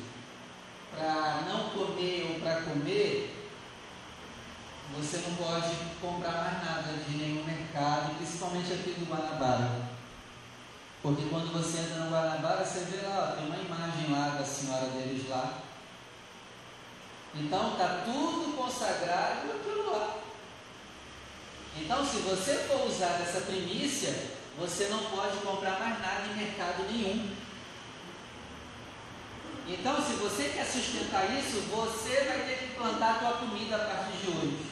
para 0.96 1.44
não 1.46 1.70
comer 1.70 2.32
ou 2.32 2.40
para 2.40 2.62
comer, 2.62 3.32
você 4.96 5.18
não 5.18 5.36
pode 5.36 5.74
comprar 6.00 6.32
mais 6.32 6.64
nada 6.64 6.92
de 7.06 7.16
nenhum 7.16 7.44
mercado, 7.44 8.16
principalmente 8.16 8.72
aqui 8.72 8.94
do 8.98 9.06
Guanabara. 9.06 9.96
Porque 11.02 11.28
quando 11.28 11.52
você 11.52 11.80
entra 11.80 12.04
no 12.04 12.10
Guanabara, 12.10 12.64
você 12.64 12.80
vê 12.84 13.06
lá, 13.06 13.32
ó, 13.32 13.36
tem 13.36 13.46
uma 13.46 13.56
imagem 13.56 14.10
lá 14.10 14.36
da 14.38 14.44
senhora 14.44 14.86
deles 14.86 15.28
lá, 15.28 15.60
então 17.34 17.72
está 17.72 18.02
tudo 18.04 18.56
consagrado 18.56 19.48
naquilo 19.48 19.92
lá. 19.92 20.16
Então, 21.78 22.04
se 22.06 22.16
você 22.18 22.54
for 22.66 22.86
usar 22.86 23.20
essa 23.20 23.42
primícia, 23.42 24.14
você 24.58 24.88
não 24.88 25.04
pode 25.04 25.36
comprar 25.38 25.78
mais 25.78 26.00
nada 26.00 26.26
em 26.26 26.36
mercado 26.36 26.90
nenhum. 26.90 27.36
Então, 29.68 29.96
se 29.96 30.12
você 30.14 30.50
quer 30.50 30.64
sustentar 30.64 31.30
isso, 31.36 31.60
você 31.70 32.24
vai 32.24 32.38
ter 32.46 32.58
que 32.58 32.74
plantar 32.74 33.10
a 33.10 33.18
tua 33.18 33.32
comida 33.38 33.76
a 33.76 33.84
partir 33.84 34.16
de 34.18 34.30
hoje. 34.30 34.66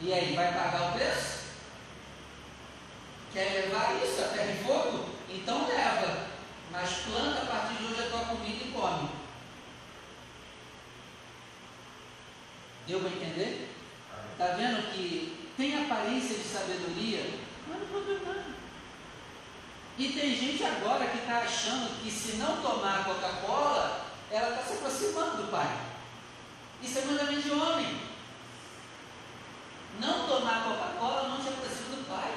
E 0.00 0.12
aí, 0.12 0.34
vai 0.34 0.52
pagar 0.52 0.90
o 0.90 0.92
preço? 0.92 1.42
Quer 3.32 3.50
levar 3.52 4.02
isso 4.04 4.20
a 4.20 4.28
terra 4.28 4.52
e 4.52 4.64
fogo? 4.64 5.06
Então 5.30 5.66
leva. 5.66 6.26
Mas 6.70 6.90
planta 7.06 7.42
a 7.42 7.46
partir 7.46 7.76
de 7.76 7.84
hoje 7.84 8.02
a 8.02 8.10
tua 8.10 8.20
comida 8.26 8.64
e 8.64 8.72
come. 8.72 9.08
Deu 12.86 13.00
para 13.00 13.10
entender? 13.10 13.70
Está 14.32 14.46
vendo 14.56 14.92
que 14.92 15.50
tem 15.56 15.84
aparência 15.84 16.36
de 16.36 16.44
sabedoria, 16.44 17.30
mas 17.68 17.78
não 17.80 17.86
produz 17.86 18.22
nada. 18.26 18.51
E 20.02 20.08
tem 20.08 20.34
gente 20.34 20.64
agora 20.64 21.06
que 21.06 21.18
está 21.18 21.38
achando 21.38 22.02
que 22.02 22.10
se 22.10 22.32
não 22.32 22.60
tomar 22.60 23.04
Coca-Cola, 23.04 24.04
ela 24.32 24.48
está 24.48 24.62
se 24.64 24.72
aproximando 24.72 25.44
do 25.44 25.48
Pai. 25.48 25.78
Isso 26.82 26.98
é 26.98 27.04
mandamento 27.04 27.42
de 27.42 27.52
homem. 27.52 28.00
Não 30.00 30.26
tomar 30.26 30.64
Coca-Cola 30.64 31.28
não 31.28 31.36
te 31.36 31.50
aproxima 31.50 31.94
do 31.94 32.08
Pai. 32.08 32.34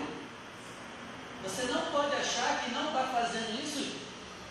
Você 1.41 1.63
não 1.63 1.81
pode 1.87 2.15
achar 2.15 2.63
que 2.63 2.71
não 2.71 2.89
está 2.89 3.03
fazendo 3.05 3.59
isso 3.59 3.95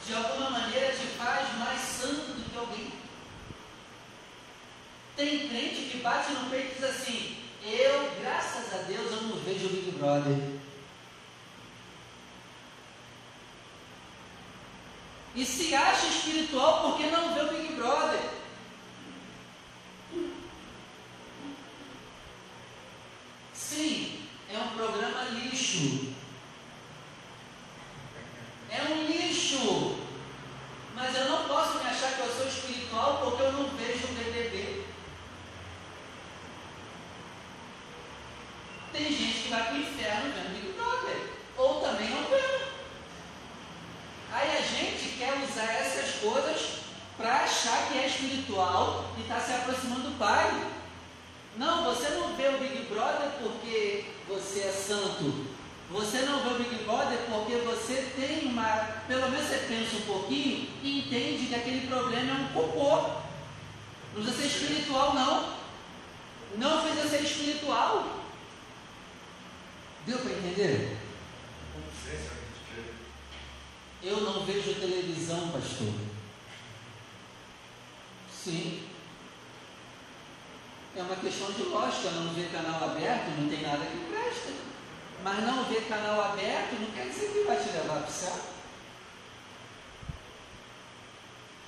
de 0.05 0.13
alguma 0.13 0.51
maneira 0.51 0.91
te 0.91 1.07
faz 1.17 1.57
mais 1.57 1.81
santo 1.81 2.33
do 2.33 2.51
que 2.51 2.59
alguém. 2.59 2.93
Tem 5.15 5.49
crente 5.49 5.89
que 5.89 5.99
bate 5.99 6.33
no 6.33 6.51
peito 6.51 6.73
e 6.73 6.75
diz 6.75 6.85
assim: 6.85 7.37
Eu, 7.63 8.11
graças 8.21 8.75
a 8.75 8.79
Deus, 8.89 9.13
eu 9.13 9.23
não 9.23 9.37
vejo 9.37 9.67
o 9.67 9.71
Big 9.71 9.93
Brother. 9.93 10.54
E 15.35 15.45
se 15.45 15.75
acha 15.75 16.07
espiritual 16.07 16.83
porque 16.83 17.07
não 17.07 17.35
vê 17.35 17.41
o 17.41 17.49
Big 17.49 17.75
Brother. 17.75 18.21
Sim, 23.53 24.21
é 24.53 24.59
um 24.59 24.69
programa 24.77 25.25
lixo. 25.31 26.15
É 28.71 28.83
um 28.83 29.07
lixo. 29.07 29.97
Mas 30.95 31.17
eu 31.17 31.29
não 31.29 31.49
posso 31.49 31.79
me 31.79 31.91
achar 31.91 32.15
que 32.15 32.21
eu 32.21 32.33
sou 32.33 32.47
espiritual 32.47 33.21
porque 33.25 33.43
eu 33.43 33.53
não 33.53 33.69
vejo 33.71 34.05
o 34.05 34.15
BBB. 34.15 34.85
Tem 38.93 39.11
gente 39.11 39.43
que 39.43 39.49
vai 39.49 39.65
para 39.65 39.75
o 39.75 39.79
inferno 39.79 40.33
vendo 40.33 40.55
Big 40.55 40.73
Brother. 40.75 41.17
Ou 41.57 41.81
também 41.81 42.11
não 42.11 42.23
vê. 42.31 42.65
Aí 44.31 44.57
a 44.57 44.61
gente 44.61 45.17
quer 45.17 45.33
usar 45.45 45.73
essas 45.73 46.21
coisas 46.21 46.81
para 47.17 47.45
achar 47.45 47.89
que 47.89 47.99
é 47.99 48.07
espiritual 48.07 49.13
e 49.17 49.23
está 49.23 49.41
se 49.41 49.53
aproximando 49.53 50.11
do 50.11 50.19
Pai. 50.19 50.67
Não, 51.57 51.85
você 51.85 52.09
não 52.11 52.35
vê 52.35 52.49
o 52.49 52.59
Big 52.59 52.87
Brother 52.87 53.31
porque 53.41 54.07
você 54.29 54.61
é 54.61 54.73
santo. 54.73 55.47
Você 55.91 56.23
não 56.23 56.43
vê 56.43 56.49
o 56.49 56.59
Big 56.59 56.85
Brother 56.85 57.19
porque 57.31 57.57
você 57.59 58.11
tem 58.17 58.49
uma. 58.49 59.03
Pelo 59.07 59.31
menos 59.31 59.47
você 59.47 59.59
pensa 59.69 59.97
um 59.97 60.01
pouquinho 60.01 60.69
e 60.83 61.01
entende 61.01 61.47
que 61.47 61.55
aquele 61.55 61.87
problema 61.87 62.31
é 62.31 62.43
um 62.43 62.49
cocô. 62.53 63.23
Não 64.15 64.23
precisa 64.23 64.43
ser 64.43 64.47
espiritual, 64.47 65.15
não. 65.15 65.55
Não 66.57 66.83
precisa 66.83 67.09
ser 67.09 67.23
espiritual. 67.23 68.25
Deu 70.07 70.19
para 70.19 70.33
entender? 70.33 70.99
Eu 74.03 74.21
não 74.21 74.45
vejo 74.45 74.75
televisão, 74.75 75.49
pastor. 75.49 75.89
Sim. 78.31 78.83
É 80.95 81.03
uma 81.03 81.17
questão 81.35 81.51
de 81.51 81.65
lógica, 81.65 82.11
não 82.13 82.33
ver 82.33 82.51
canal 82.51 82.85
aberto 82.85 83.41
não 83.41 83.49
tem 83.49 83.63
nada 83.63 83.85
que 83.85 84.07
presta. 84.09 84.53
Mas 85.25 85.43
não 85.45 85.65
ver 85.65 85.89
canal 85.89 86.21
aberto 86.21 86.81
não 86.81 86.91
quer 86.93 87.09
dizer 87.09 87.33
que 87.33 87.45
vai 87.45 87.57
te 87.57 87.71
levar 87.71 88.01
para 88.01 88.09
o 88.09 88.13
céu. 88.13 88.37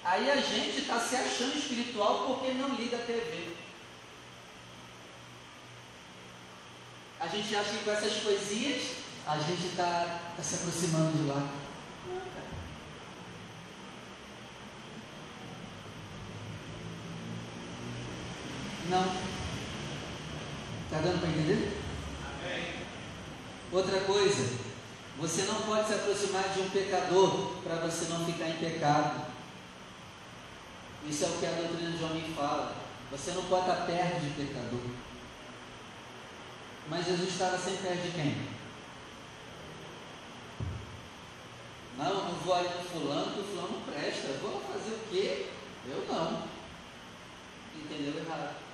Aí 0.05 0.31
a 0.31 0.37
gente 0.37 0.79
está 0.79 1.01
se 1.01 1.17
achando 1.17 1.59
espiritual 1.59 2.27
porque 2.27 2.53
não 2.53 2.77
liga 2.77 2.97
a 2.97 3.01
TV. 3.01 3.57
A 7.19 7.27
gente 7.27 7.57
acha 7.57 7.71
que 7.71 7.85
com 7.85 7.91
essas 7.91 8.23
coisinhas 8.23 8.83
a 9.27 9.39
gente 9.39 9.67
está 9.67 10.21
tá 10.37 10.43
se 10.43 10.55
aproximando 10.55 11.19
de 11.19 11.29
lá. 11.29 11.49
Não. 18.89 19.36
Está 20.97 21.09
dando 21.09 21.21
para 21.21 21.29
entender? 21.29 21.77
Amém. 22.25 22.73
Outra 23.71 24.01
coisa, 24.01 24.57
você 25.19 25.43
não 25.43 25.61
pode 25.63 25.89
se 25.89 25.95
aproximar 25.95 26.49
de 26.55 26.61
um 26.61 26.71
pecador 26.71 27.53
para 27.63 27.77
você 27.77 28.07
não 28.07 28.25
ficar 28.25 28.49
em 28.49 28.57
pecado. 28.57 29.27
Isso 31.07 31.25
é 31.25 31.29
o 31.29 31.33
que 31.33 31.47
a 31.47 31.51
doutrina 31.51 31.91
de 31.91 32.03
homem 32.03 32.35
fala. 32.35 32.75
Você 33.11 33.33
não 33.33 33.45
pode 33.45 33.69
estar 33.69 33.85
perto 33.85 34.21
de 34.21 34.31
pecador. 34.31 34.81
Mas 36.89 37.05
Jesus 37.05 37.29
estava 37.29 37.59
sempre 37.59 37.89
perto 37.89 38.03
de 38.03 38.11
quem? 38.13 38.49
Não, 41.99 42.25
não 42.25 42.35
vou 42.37 42.55
ali 42.55 42.69
no 42.69 42.85
fulano, 42.85 43.33
que 43.35 43.41
o 43.41 43.45
fulano 43.45 43.69
não 43.73 43.93
presta. 43.93 44.29
Vou 44.41 44.63
fazer 44.63 44.95
o 44.95 45.11
quê? 45.11 45.51
Eu 45.89 46.07
não. 46.09 46.43
Entendeu 47.75 48.19
errado. 48.19 48.66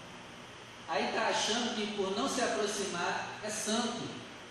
Aí 0.92 1.06
está 1.06 1.28
achando 1.28 1.74
que 1.74 1.96
por 1.96 2.14
não 2.14 2.28
se 2.28 2.42
aproximar 2.42 3.38
é 3.42 3.48
santo. 3.48 4.02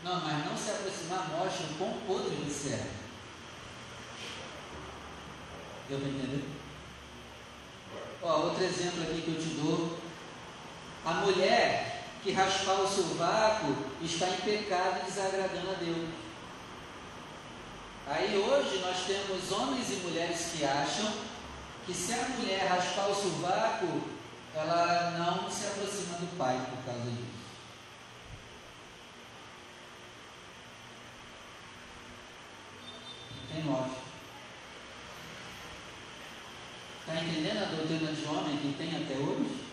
Não, 0.03 0.21
mas 0.21 0.43
não 0.43 0.57
se 0.57 0.71
aproximar 0.71 1.29
mostra 1.29 1.67
o 1.67 1.77
quão 1.77 1.93
podre 2.07 2.35
você 2.37 2.69
é. 2.69 2.87
Deu 5.87 5.99
para 5.99 6.09
entender? 6.09 6.43
Ó, 8.23 8.39
outro 8.39 8.63
exemplo 8.63 9.03
aqui 9.03 9.21
que 9.21 9.35
eu 9.35 9.39
te 9.39 9.49
dou. 9.49 9.99
A 11.05 11.13
mulher 11.25 12.05
que 12.23 12.31
raspar 12.31 12.81
o 12.81 12.87
sovaco 12.87 13.75
está 14.01 14.27
em 14.27 14.37
pecado 14.37 15.05
desagradando 15.05 15.69
a 15.69 15.73
Deus. 15.75 16.09
Aí 18.07 18.35
hoje 18.35 18.79
nós 18.79 18.97
temos 19.05 19.51
homens 19.51 19.91
e 19.91 19.95
mulheres 19.97 20.53
que 20.57 20.65
acham 20.65 21.13
que 21.85 21.93
se 21.93 22.13
a 22.13 22.29
mulher 22.29 22.65
raspar 22.65 23.09
o 23.09 23.15
sovaco, 23.15 24.20
ela 24.53 25.11
não 25.17 25.49
se 25.49 25.67
aproxima 25.67 26.17
do 26.17 26.37
pai 26.37 26.59
por 26.69 26.85
causa 26.85 27.09
disso. 27.09 27.41
Tem 33.53 33.63
lógica. 33.63 34.01
Está 36.99 37.21
entendendo 37.21 37.63
a 37.63 37.75
doutrina 37.75 38.11
de 38.11 38.25
homem 38.25 38.57
que 38.57 38.75
tem 38.77 39.03
até 39.03 39.15
hoje? 39.15 39.65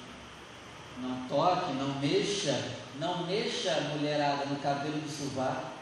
Não 0.98 1.28
toque, 1.28 1.72
não 1.72 2.00
mexa, 2.00 2.72
não 2.96 3.26
mexa 3.26 3.72
a 3.72 3.80
mulherada 3.94 4.46
no 4.46 4.56
cabelo 4.56 4.98
do 4.98 5.08
sovaco. 5.08 5.78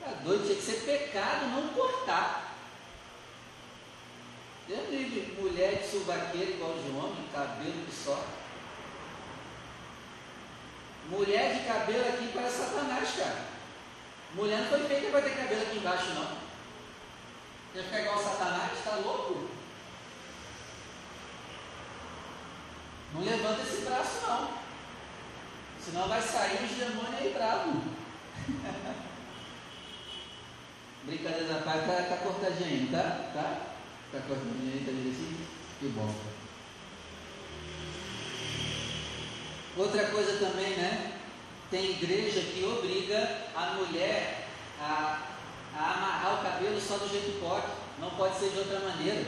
Tá 0.00 0.12
doido, 0.22 0.44
tinha 0.44 0.56
que 0.56 0.62
ser 0.62 0.84
pecado 0.84 1.46
não 1.46 1.68
cortar. 1.68 2.45
Deus 4.68 4.88
livre, 4.90 5.40
mulher 5.40 5.76
de 5.76 5.88
subaqueiro 5.88 6.50
igual 6.52 6.74
de 6.74 6.90
homem, 6.90 7.28
cabelo 7.32 7.86
que 7.86 7.94
só. 7.94 8.26
Mulher 11.08 11.54
de 11.54 11.64
cabelo 11.68 12.08
aqui 12.08 12.32
parece 12.34 12.56
Satanás, 12.58 13.08
cara. 13.16 13.44
Mulher 14.34 14.62
não 14.62 14.68
foi 14.68 14.88
feita 14.88 15.10
para 15.10 15.22
ter 15.22 15.36
cabelo 15.36 15.62
aqui 15.62 15.78
embaixo, 15.78 16.14
não. 16.14 16.46
Quer 17.72 17.84
ficar 17.84 18.00
igual 18.00 18.18
Satanás? 18.18 18.72
Está 18.72 18.96
louco? 18.96 19.48
Não 23.14 23.22
levanta 23.22 23.62
esse 23.62 23.82
braço, 23.82 24.26
não. 24.26 24.50
Senão 25.80 26.08
vai 26.08 26.20
sair 26.20 26.64
os 26.64 26.70
demônios 26.72 27.20
aí 27.20 27.32
bravos. 27.32 27.84
Brincadeira 31.04 31.54
da 31.54 31.60
parte, 31.60 31.86
tá, 31.86 32.02
tá 32.02 32.16
cortadinho, 32.16 32.90
tá? 32.90 33.30
Tá? 33.32 33.75
Meninas 34.12 35.14
assim? 35.14 35.36
Que. 35.80 35.92
Outra 39.76 40.06
coisa 40.06 40.38
também, 40.38 40.76
né? 40.76 41.20
Tem 41.70 41.90
igreja 41.90 42.40
que 42.40 42.64
obriga 42.64 43.48
a 43.54 43.74
mulher 43.74 44.48
a, 44.80 45.20
a 45.76 45.92
amarrar 45.92 46.34
o 46.34 46.44
cabelo 46.44 46.80
só 46.80 46.96
do 46.96 47.08
jeito 47.08 47.32
que 47.32 47.40
pode. 47.40 47.66
Não 47.98 48.10
pode 48.10 48.38
ser 48.38 48.50
de 48.50 48.58
outra 48.58 48.80
maneira. 48.80 49.24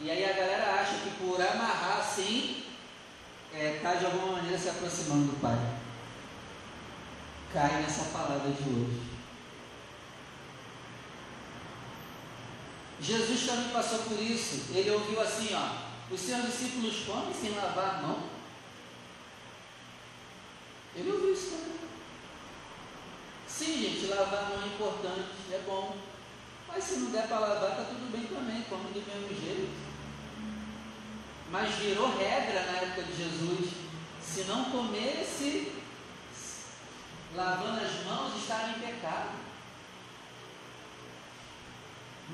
E 0.00 0.10
aí 0.10 0.24
a 0.24 0.32
galera 0.32 0.80
acha 0.80 0.98
que 0.98 1.10
por 1.18 1.40
amarrar 1.40 2.00
assim, 2.00 2.64
está 3.52 3.58
é, 3.58 3.80
tá 3.82 3.94
de 3.94 4.06
alguma 4.06 4.32
maneira 4.32 4.58
se 4.58 4.68
aproximando 4.68 5.32
do 5.32 5.40
Pai. 5.40 5.58
Cai 7.52 7.82
nessa 7.82 8.04
palavra 8.06 8.50
de 8.50 8.68
hoje. 8.68 9.07
Jesus 13.00 13.46
também 13.46 13.68
passou 13.70 14.00
por 14.00 14.20
isso. 14.20 14.72
Ele 14.74 14.90
ouviu 14.90 15.20
assim, 15.20 15.50
ó, 15.54 15.88
os 16.12 16.20
seus 16.20 16.46
discípulos 16.46 17.04
comem 17.06 17.34
sem 17.34 17.54
lavar 17.54 17.96
a 17.96 18.02
mão. 18.02 18.22
Ele 20.96 21.12
ouviu 21.12 21.32
isso 21.32 21.50
também. 21.50 21.78
Sim, 23.46 23.82
gente, 23.82 24.06
lavar 24.06 24.44
a 24.44 24.48
mão 24.48 24.62
é 24.62 24.66
importante, 24.66 25.30
é 25.52 25.62
bom. 25.66 25.96
Mas 26.66 26.84
se 26.84 26.98
não 26.98 27.10
der 27.10 27.28
para 27.28 27.38
lavar, 27.38 27.70
está 27.70 27.84
tudo 27.84 28.10
bem 28.12 28.26
também, 28.26 28.62
come 28.68 28.90
do 28.92 29.00
mesmo 29.06 29.40
jeito. 29.40 29.88
Mas 31.50 31.74
virou 31.76 32.16
regra 32.18 32.62
na 32.66 32.78
época 32.78 33.04
de 33.04 33.16
Jesus 33.16 33.70
Se 34.20 34.44
não 34.44 34.66
comesse, 34.66 35.72
lavando 37.34 37.80
as 37.80 38.04
mãos, 38.04 38.36
estava 38.36 38.70
em 38.70 38.80
pecado. 38.80 39.47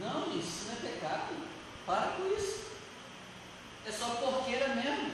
Não, 0.01 0.37
isso 0.37 0.67
não 0.67 0.73
é 0.73 0.93
pecado. 0.93 1.35
Para 1.87 2.13
com 2.13 2.35
isso. 2.37 2.65
É 3.87 3.93
só 3.93 4.07
porqueira 4.17 4.75
mesmo. 4.75 5.13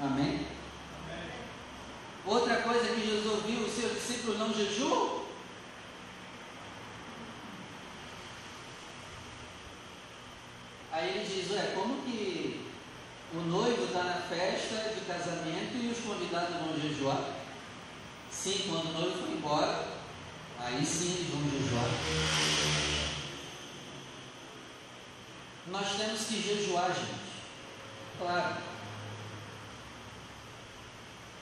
Amém? 0.00 0.26
Amém? 0.26 0.46
Outra 2.24 2.62
coisa 2.62 2.94
que 2.94 3.06
Jesus 3.06 3.26
ouviu, 3.26 3.66
os 3.66 3.72
seus 3.72 3.94
discípulos 3.94 4.38
não 4.38 4.54
jejuam? 4.54 5.26
Aí 10.92 11.10
ele 11.10 11.26
diz, 11.26 11.50
ué, 11.50 11.72
como 11.74 12.02
que 12.02 12.66
o 13.34 13.40
noivo 13.40 13.84
está 13.84 14.02
na 14.04 14.20
festa 14.22 14.94
de 14.94 15.00
casamento 15.02 15.76
e 15.76 15.90
os 15.90 15.98
convidados 15.98 16.56
vão 16.56 16.80
jejuar? 16.80 17.34
Sim, 18.30 18.66
quando 18.68 18.90
o 18.90 18.92
noivo 18.92 19.18
for 19.18 19.28
embora, 19.28 19.97
aí 20.60 20.84
sim 20.84 21.30
vão 21.30 21.42
jejuar. 21.50 21.88
Nós 25.68 25.96
temos 25.96 26.24
que 26.24 26.42
jejuar, 26.42 26.88
gente. 26.88 27.28
Claro. 28.18 28.56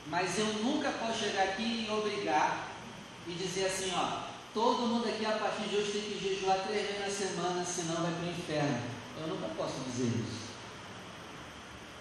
Mas 0.09 0.38
eu 0.38 0.46
nunca 0.46 0.90
posso 0.92 1.18
chegar 1.18 1.42
aqui 1.44 1.87
e 1.87 1.90
obrigar 1.90 2.68
e 3.26 3.33
dizer 3.33 3.66
assim, 3.66 3.92
ó, 3.94 4.22
todo 4.55 4.87
mundo 4.87 5.09
aqui 5.09 5.24
a 5.26 5.33
partir 5.33 5.68
de 5.68 5.76
hoje 5.76 5.92
tem 5.92 6.02
que 6.02 6.35
jejuar 6.35 6.59
três 6.66 6.87
vezes 6.87 7.00
na 7.00 7.11
semana, 7.11 7.64
senão 7.64 8.02
vai 8.02 8.12
para 8.12 8.26
o 8.26 8.31
inferno. 8.31 8.83
Eu 9.20 9.29
nunca 9.29 9.48
posso 9.57 9.81
dizer 9.81 10.07
isso. 10.07 10.46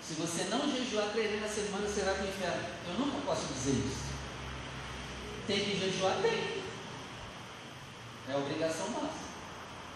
Se 0.03 0.13
você 0.15 0.43
não 0.45 0.71
jejuar 0.71 1.09
três 1.13 1.31
vezes 1.31 1.41
na 1.41 1.47
semana, 1.47 1.87
você 1.87 2.01
vai 2.01 2.13
para 2.13 2.25
o 2.25 2.27
inferno. 2.27 2.63
Eu 2.87 2.93
nunca 2.93 3.25
posso 3.25 3.53
dizer 3.53 3.71
isso. 3.71 4.05
Tem 5.47 5.59
que 5.59 5.79
jejuar? 5.79 6.17
Tem. 6.21 6.64
É 8.29 8.35
obrigação 8.35 8.89
nossa. 8.89 9.25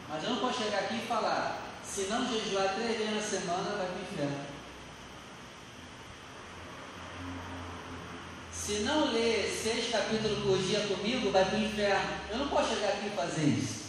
Mas 0.08 0.24
eu 0.24 0.30
não 0.32 0.38
posso 0.38 0.64
chegar 0.64 0.80
aqui 0.80 0.96
e 0.96 1.08
falar, 1.08 1.62
se 1.84 2.02
não 2.04 2.28
jejuar 2.28 2.76
três 2.76 2.98
vezes 2.98 3.16
na 3.16 3.22
semana, 3.22 3.78
vai 3.78 3.88
para 3.88 3.96
o 3.96 4.02
inferno. 4.02 4.46
Se 8.52 8.80
não 8.80 9.12
ler 9.12 9.50
seis 9.50 9.90
capítulos 9.92 10.44
por 10.44 10.58
dia 10.60 10.82
comigo, 10.82 11.32
vai 11.32 11.46
para 11.46 11.58
o 11.58 11.64
inferno. 11.64 12.20
Eu 12.30 12.38
não 12.38 12.48
posso 12.50 12.76
chegar 12.76 12.90
aqui 12.90 13.08
e 13.08 13.16
fazer 13.16 13.46
isso. 13.46 13.80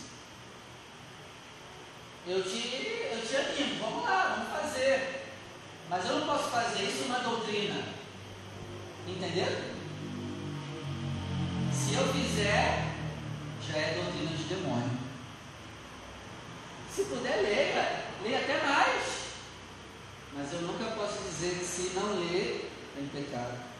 Eu 2.26 2.42
te, 2.42 3.11
eu 3.12 3.26
te 3.26 3.37
animo, 3.37 3.81
vamos 3.81 4.05
lá, 4.05 4.37
vamos 4.37 4.62
fazer. 4.62 5.26
Mas 5.88 6.09
eu 6.09 6.20
não 6.20 6.26
posso 6.26 6.50
fazer 6.50 6.85
isso 6.85 7.09
na 7.09 7.18
doutrina. 7.18 7.83
Entendeu? 9.07 9.48
Se 11.72 11.94
eu 11.94 12.12
fizer, 12.12 12.89
já 13.70 13.78
é 13.78 13.94
doutrina 13.94 14.37
de 14.37 14.44
demônio. 14.44 14.98
Se 16.94 17.04
puder, 17.04 17.42
leia. 17.42 18.04
Leia 18.22 18.38
até 18.38 18.66
mais. 18.66 19.20
Mas 20.35 20.52
eu 20.52 20.62
nunca 20.62 20.85
posso 20.92 21.22
dizer 21.22 21.59
que 21.59 21.64
se 21.64 21.90
não 21.94 22.20
ler, 22.20 22.70
é 22.96 23.02
pecado. 23.12 23.70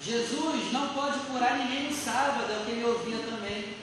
Jesus 0.00 0.72
não 0.72 0.88
pode 0.88 1.18
curar 1.20 1.58
ninguém 1.58 1.88
no 1.88 1.96
sábado, 1.96 2.52
é 2.52 2.58
o 2.58 2.64
que 2.64 2.72
ele 2.72 2.84
ouvia 2.84 3.18
também. 3.18 3.76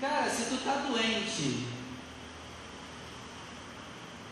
Cara, 0.00 0.30
se 0.30 0.46
tu 0.46 0.54
está 0.54 0.76
doente 0.76 1.66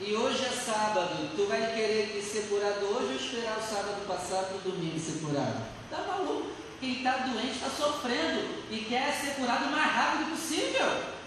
e 0.01 0.15
hoje 0.15 0.45
é 0.45 0.49
sábado, 0.49 1.31
tu 1.37 1.47
vai 1.47 1.75
querer 1.75 2.23
ser 2.23 2.49
curado 2.49 2.87
hoje 2.87 3.09
ou 3.09 3.17
esperar 3.17 3.59
o 3.59 3.63
sábado 3.63 4.07
passar 4.07 4.45
para 4.45 4.57
o 4.57 4.61
domingo 4.61 4.99
ser 4.99 5.21
curado? 5.21 5.67
Tá 5.91 5.99
maluco? 6.07 6.58
Quem 6.81 6.99
está 6.99 7.19
doente 7.19 7.57
está 7.57 7.69
sofrendo 7.69 8.65
e 8.71 8.87
quer 8.89 9.13
ser 9.13 9.35
curado 9.35 9.67
o 9.67 9.73
mais 9.73 9.93
rápido 9.93 10.31
possível. 10.31 11.19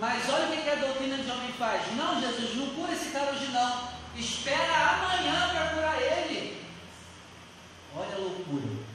Mas 0.00 0.28
olha 0.28 0.46
o 0.46 0.62
que 0.62 0.70
a 0.70 0.74
doutrina 0.76 1.16
de 1.16 1.30
homem 1.30 1.52
faz. 1.52 1.94
Não, 1.96 2.20
Jesus, 2.20 2.54
não 2.54 2.70
cura 2.70 2.92
esse 2.92 3.10
cara 3.10 3.32
hoje 3.32 3.48
não. 3.48 3.88
Espera 4.16 4.90
amanhã 4.90 5.50
para 5.50 5.70
curar 5.70 6.00
ele. 6.00 6.62
Olha 7.96 8.14
a 8.14 8.18
loucura. 8.18 8.86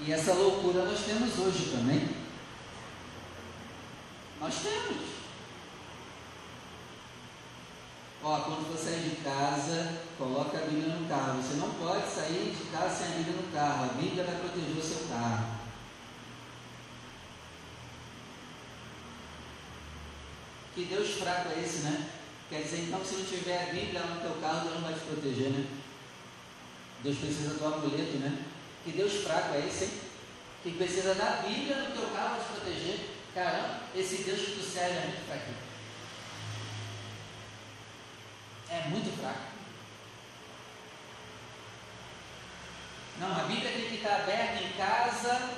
E 0.00 0.12
essa 0.12 0.32
loucura 0.34 0.84
nós 0.84 1.00
temos 1.00 1.38
hoje 1.38 1.70
também. 1.70 2.08
Nós 4.40 4.54
temos. 4.56 5.23
Ó, 8.26 8.40
quando 8.40 8.72
você 8.72 8.92
sair 8.92 9.10
de 9.10 9.16
casa, 9.16 10.00
coloca 10.16 10.56
a 10.56 10.62
Bíblia 10.62 10.94
no 10.94 11.06
carro. 11.06 11.42
Você 11.42 11.56
não 11.56 11.70
pode 11.74 12.08
sair 12.08 12.56
de 12.56 12.70
casa 12.70 13.04
sem 13.04 13.06
a 13.06 13.18
Bíblia 13.18 13.36
no 13.36 13.52
carro. 13.52 13.90
A 13.90 13.92
Bíblia 14.00 14.24
vai 14.24 14.36
proteger 14.36 14.78
o 14.78 14.82
seu 14.82 15.06
carro. 15.08 15.60
Que 20.74 20.84
Deus 20.86 21.10
fraco 21.18 21.50
é 21.50 21.62
esse, 21.62 21.80
né? 21.80 22.08
Quer 22.48 22.62
dizer, 22.62 22.84
então, 22.84 23.00
que 23.00 23.08
se 23.08 23.14
não 23.16 23.24
tiver 23.26 23.62
a 23.62 23.72
Bíblia 23.74 24.00
no 24.00 24.20
teu 24.22 24.40
carro, 24.40 24.68
Deus 24.68 24.74
não 24.74 24.88
vai 24.88 24.94
te 24.94 25.00
proteger, 25.00 25.50
né? 25.50 25.66
Deus 27.02 27.18
precisa 27.18 27.54
do 27.54 27.66
amuleto, 27.66 28.16
né? 28.16 28.44
Que 28.84 28.92
Deus 28.92 29.12
fraco 29.22 29.54
é 29.54 29.66
esse, 29.66 29.84
hein? 29.84 29.90
Que 30.62 30.70
precisa 30.70 31.14
da 31.14 31.42
Bíblia 31.46 31.76
no 31.76 31.94
teu 31.94 32.08
carro 32.08 32.36
para 32.36 32.44
te 32.44 32.52
proteger. 32.52 33.10
Caramba, 33.34 33.80
esse 33.94 34.22
Deus 34.22 34.40
que 34.40 34.52
tu 34.52 34.62
serve 34.62 34.96
é 34.96 35.06
muito 35.08 35.26
fraquinho. 35.26 35.63
É 38.74 38.88
muito 38.88 39.16
fraco. 39.16 39.54
Não, 43.20 43.30
a 43.30 43.44
Bíblia 43.44 43.70
tem 43.70 43.88
que 43.88 43.94
estar 43.94 44.16
aberta 44.16 44.64
em 44.64 44.72
casa 44.72 45.50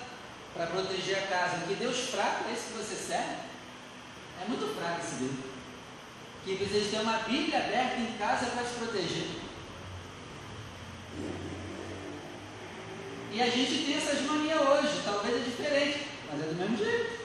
para 0.53 0.67
proteger 0.67 1.19
a 1.19 1.27
casa. 1.27 1.67
Que 1.67 1.75
Deus 1.77 2.11
fraco 2.11 2.45
é 2.47 2.53
esse 2.53 2.67
que 2.67 2.75
você 2.75 2.95
serve? 2.95 3.37
É 4.43 4.45
muito 4.47 4.79
fraco 4.79 5.01
esse 5.01 5.15
Deus. 5.15 5.33
Que 6.45 6.57
precisa 6.57 6.91
ter 6.91 7.03
uma 7.03 7.19
Bíblia 7.21 7.59
aberta 7.59 7.97
em 7.97 8.19
casa 8.19 8.51
para 8.51 8.65
te 8.65 8.75
proteger. 8.75 9.29
E 13.33 13.43
a 13.43 13.51
gente 13.51 13.85
tem 13.85 13.97
essas 13.97 14.21
manias 14.23 14.61
hoje, 14.61 15.03
talvez 15.05 15.37
é 15.37 15.51
diferente, 15.51 16.07
mas 16.31 16.43
é 16.43 16.45
do 16.45 16.55
mesmo 16.55 16.77
jeito. 16.77 17.16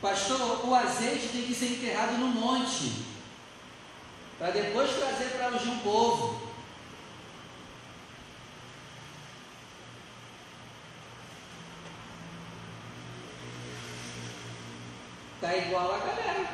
Pastor, 0.00 0.64
o 0.64 0.74
azeite 0.74 1.28
tem 1.28 1.42
que 1.42 1.54
ser 1.54 1.72
enterrado 1.72 2.12
no 2.18 2.28
monte, 2.28 3.04
para 4.38 4.52
depois 4.52 4.90
trazer 4.92 5.30
para 5.30 5.48
ungir 5.48 5.72
um 5.72 5.78
povo. 5.80 6.48
Está 15.34 15.56
igual 15.56 15.94
a 15.94 15.98
galera. 15.98 16.48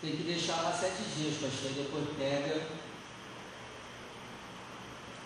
Tem 0.00 0.16
que 0.16 0.22
deixar 0.22 0.62
lá 0.62 0.72
sete 0.72 1.02
dias, 1.16 1.36
pastor. 1.40 1.72
Depois 1.72 2.16
pega. 2.16 2.66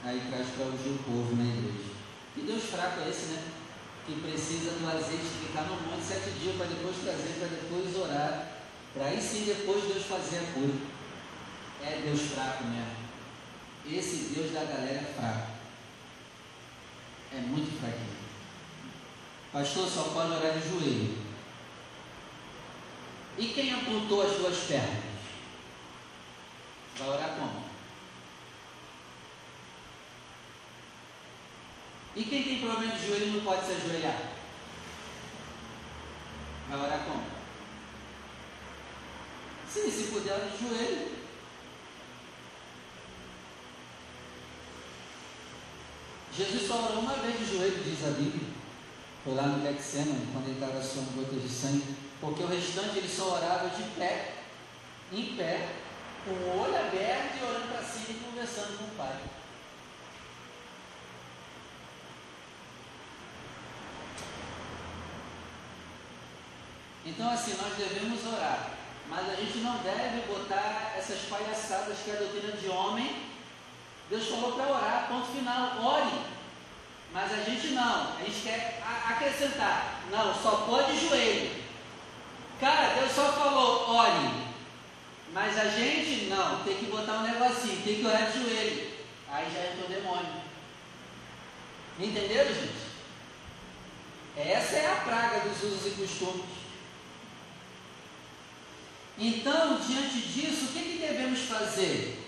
Aí 0.05 0.21
traz 0.29 0.49
para 0.51 0.67
ungir 0.67 0.93
o 0.93 1.03
povo 1.05 1.37
na 1.37 1.45
igreja. 1.45 2.02
Que 2.35 2.43
Deus 2.43 2.65
fraco 2.65 3.01
é 3.01 3.11
esse, 3.11 3.27
né? 3.27 3.43
Que 4.07 4.21
precisa 4.21 4.71
do 4.73 4.89
azeite 4.89 5.25
ficar 5.47 5.63
no 5.63 5.81
monte 5.83 6.05
sete 6.05 6.31
dias 6.39 6.57
para 6.57 6.67
depois 6.67 6.97
trazer, 6.97 7.39
para 7.39 7.49
depois 7.49 7.97
orar. 7.97 8.49
Para 8.95 9.07
aí 9.07 9.21
sim 9.21 9.45
depois 9.45 9.85
Deus 9.85 10.05
fazer 10.07 10.39
a 10.39 10.53
cura. 10.53 10.75
É 11.83 12.01
Deus 12.05 12.21
fraco 12.33 12.65
mesmo. 12.65 13.03
Esse 13.87 14.35
Deus 14.35 14.53
da 14.53 14.65
galera 14.65 15.01
é 15.01 15.15
fraco. 15.17 15.53
É 17.33 17.41
muito 17.41 17.81
fraquinho. 17.81 18.23
Pastor, 19.53 19.89
só 19.89 20.03
pode 20.15 20.33
orar 20.33 20.59
de 20.59 20.69
joelho. 20.69 21.19
E 23.39 23.47
quem 23.49 23.73
amputou 23.73 24.23
as 24.23 24.33
duas 24.37 24.57
pernas? 24.65 25.05
Vai 26.99 27.09
orar 27.09 27.37
como? 27.37 27.72
E 32.15 32.25
quem 32.25 32.43
tem 32.43 32.61
problema 32.61 32.95
de 32.95 33.07
joelho 33.07 33.33
não 33.33 33.41
pode 33.41 33.65
se 33.65 33.73
ajoelhar? 33.73 34.33
Vai 36.69 36.79
orar 36.79 37.05
como? 37.05 37.25
Sim, 39.73 39.91
se 39.91 40.11
puder, 40.11 40.39
de 40.51 40.69
joelho. 40.69 41.23
Jesus 46.37 46.67
só 46.67 46.85
orou 46.85 47.01
uma 47.01 47.15
vez 47.15 47.39
de 47.39 47.57
joelho, 47.57 47.83
diz 47.83 48.07
a 48.07 48.11
Bíblia. 48.11 48.49
Foi 49.25 49.35
lá 49.35 49.45
no 49.45 49.63
Getsêmane, 49.63 50.29
quando 50.33 50.47
ele 50.47 50.61
estava 50.61 50.83
suando 50.83 51.13
gotas 51.13 51.43
de 51.43 51.49
sangue, 51.49 51.95
porque 52.21 52.43
o 52.43 52.49
restante 52.49 52.99
ele 52.99 53.09
só 53.09 53.37
orava 53.37 53.69
de 53.71 53.83
pé, 53.99 54.35
em 55.13 55.37
pé, 55.37 55.69
com 56.25 56.31
o 56.33 56.61
olho 56.63 56.77
aberto 56.77 57.39
e 57.39 57.45
olhando 57.45 57.73
para 57.73 57.83
cima 57.83 58.07
e 58.11 58.25
conversando 58.25 58.79
com 58.79 58.85
o 58.85 58.97
Pai. 58.97 59.42
Então, 67.05 67.31
assim, 67.31 67.57
nós 67.61 67.77
devemos 67.77 68.25
orar, 68.27 68.71
mas 69.09 69.29
a 69.29 69.35
gente 69.35 69.59
não 69.59 69.79
deve 69.79 70.21
botar 70.33 70.95
essas 70.97 71.21
palhaçadas 71.23 71.99
que 71.99 72.11
é 72.11 72.15
a 72.15 72.19
doutrina 72.19 72.53
de 72.53 72.69
homem. 72.69 73.27
Deus 74.09 74.29
falou 74.29 74.53
para 74.53 74.69
orar, 74.69 75.09
ponto 75.09 75.27
final, 75.29 75.85
ore. 75.85 76.33
Mas 77.13 77.33
a 77.33 77.43
gente 77.43 77.69
não, 77.69 78.17
a 78.17 78.21
gente 78.25 78.41
quer 78.43 78.81
acrescentar, 79.09 80.01
não, 80.11 80.35
só 80.35 80.65
pode 80.69 80.99
joelho. 80.99 81.63
Cara, 82.61 82.95
Deus 82.95 83.13
só 83.13 83.33
falou, 83.33 83.91
ore. 83.91 84.53
Mas 85.33 85.59
a 85.59 85.65
gente 85.65 86.27
não, 86.27 86.63
tem 86.63 86.77
que 86.77 86.87
botar 86.87 87.15
um 87.15 87.23
negocinho, 87.23 87.83
tem 87.83 87.97
que 87.97 88.07
orar 88.07 88.31
de 88.31 88.39
joelho. 88.39 88.93
Aí 89.29 89.51
já 89.53 89.73
entrou 89.73 89.89
demônio. 89.89 90.43
Entenderam, 91.99 92.55
gente? 92.55 92.93
Essa 94.37 94.77
é 94.77 94.93
a 94.93 94.97
praga 95.05 95.41
dos 95.41 95.63
usos 95.63 95.87
e 95.87 95.91
costumes. 95.91 96.63
Então, 99.19 99.79
diante 99.79 100.21
disso, 100.21 100.67
o 100.67 100.73
que, 100.73 100.81
que 100.81 101.07
devemos 101.07 101.41
fazer? 101.41 102.19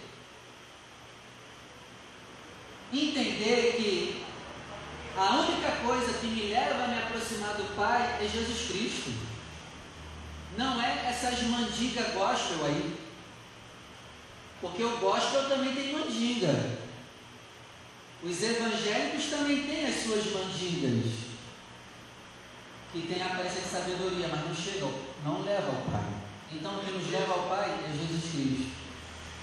Entender 2.92 3.75
que 3.77 4.25
a 5.16 5.37
única 5.37 5.70
coisa 5.85 6.18
que 6.18 6.27
me 6.27 6.51
leva 6.51 6.85
a 6.85 6.88
me 6.88 6.99
aproximar 6.99 7.55
do 7.55 7.75
Pai 7.77 8.18
é 8.20 8.29
Jesus 8.29 8.68
Cristo. 8.68 9.11
Não 10.57 10.81
é 10.81 11.09
essas 11.09 11.42
mandigas 11.44 12.12
gospel 12.14 12.64
aí. 12.66 12.97
Porque 14.61 14.83
o 14.83 14.99
gospel 14.99 15.49
também 15.49 15.75
tem 15.75 15.92
mandinga. 15.92 16.79
Os 18.23 18.42
evangélicos 18.42 19.27
também 19.27 19.64
têm 19.64 19.87
as 19.87 20.03
suas 20.03 20.25
mandingas. 20.33 21.12
Que 22.92 23.03
tem 23.03 23.23
a 23.23 23.27
aparência 23.27 23.61
de 23.61 23.68
sabedoria, 23.68 24.29
mas 24.29 24.47
não 24.47 24.55
chegam, 24.55 24.92
não 25.25 25.42
levam 25.42 25.77
ao 25.77 25.83
Pai. 25.83 26.24
Então 26.52 26.76
o 26.76 26.85
que 26.85 26.92
nos 26.92 27.11
leva 27.11 27.33
ao 27.33 27.48
Pai 27.48 27.70
é 27.70 27.92
Jesus 27.92 28.30
Cristo. 28.33 28.72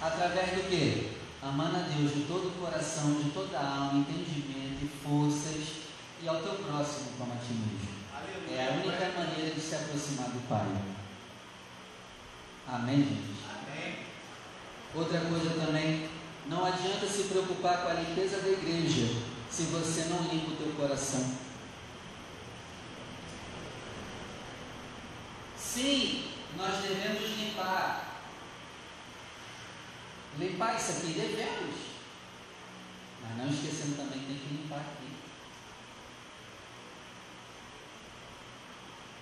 Através 0.02 0.52
do 0.52 0.70
que? 0.70 1.18
Amando 1.42 1.78
a 1.78 1.82
Deus 1.82 2.14
de 2.14 2.22
todo 2.22 2.48
o 2.48 2.60
coração, 2.60 3.22
de 3.22 3.32
toda 3.32 3.58
a 3.58 3.76
alma, 3.78 4.00
entendimento 4.00 4.84
e 4.84 4.88
forças, 5.04 5.82
e 6.22 6.28
ao 6.28 6.42
teu 6.42 6.54
próximo 6.54 7.12
como 7.18 7.34
a 7.34 7.38
ti 7.38 7.54
mesmo. 7.54 8.02
É 8.54 8.68
a 8.68 8.72
única 8.74 9.20
maneira 9.20 9.56
de 9.56 9.62
se 9.62 9.76
aproximar 9.76 10.28
do 10.30 10.48
Pai. 10.48 10.68
Amém, 12.68 12.98
gente? 12.98 13.36
Amém. 13.50 13.96
Outra 14.94 15.20
coisa 15.22 15.66
também, 15.66 16.10
não 16.48 16.66
adianta 16.66 17.08
se 17.08 17.24
preocupar 17.24 17.84
com 17.84 17.90
a 17.90 17.94
limpeza 17.94 18.42
da 18.42 18.50
igreja 18.50 19.08
se 19.50 19.64
você 19.64 20.06
não 20.06 20.22
limpa 20.24 20.52
o 20.52 20.56
teu 20.56 20.74
coração. 20.74 21.36
Sim, 25.58 26.31
nós 26.58 26.82
devemos 26.82 27.38
limpar. 27.38 28.22
Limpar 30.38 30.76
isso 30.76 30.92
aqui 30.92 31.14
devemos. 31.14 31.76
Mas 33.22 33.38
não 33.38 33.48
esquecendo 33.48 33.96
também 33.96 34.20
que 34.20 34.26
tem 34.26 34.38
que 34.38 34.54
limpar 34.54 34.80
aqui. 34.80 35.12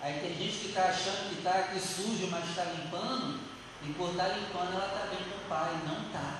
Aí 0.01 0.19
tem 0.21 0.37
gente 0.37 0.59
que 0.59 0.67
está 0.67 0.83
achando 0.85 1.29
que 1.29 1.37
está 1.39 1.51
aqui 1.51 1.79
sujo, 1.79 2.27
mas 2.31 2.49
está 2.49 2.63
limpando, 2.63 3.39
e 3.83 3.93
por 3.93 4.11
estar 4.11 4.29
tá 4.29 4.35
limpando 4.35 4.73
ela 4.73 4.85
está 4.85 5.07
bem 5.07 5.23
com 5.29 5.37
o 5.37 5.49
pai. 5.49 5.81
Não 5.85 6.07
está. 6.07 6.39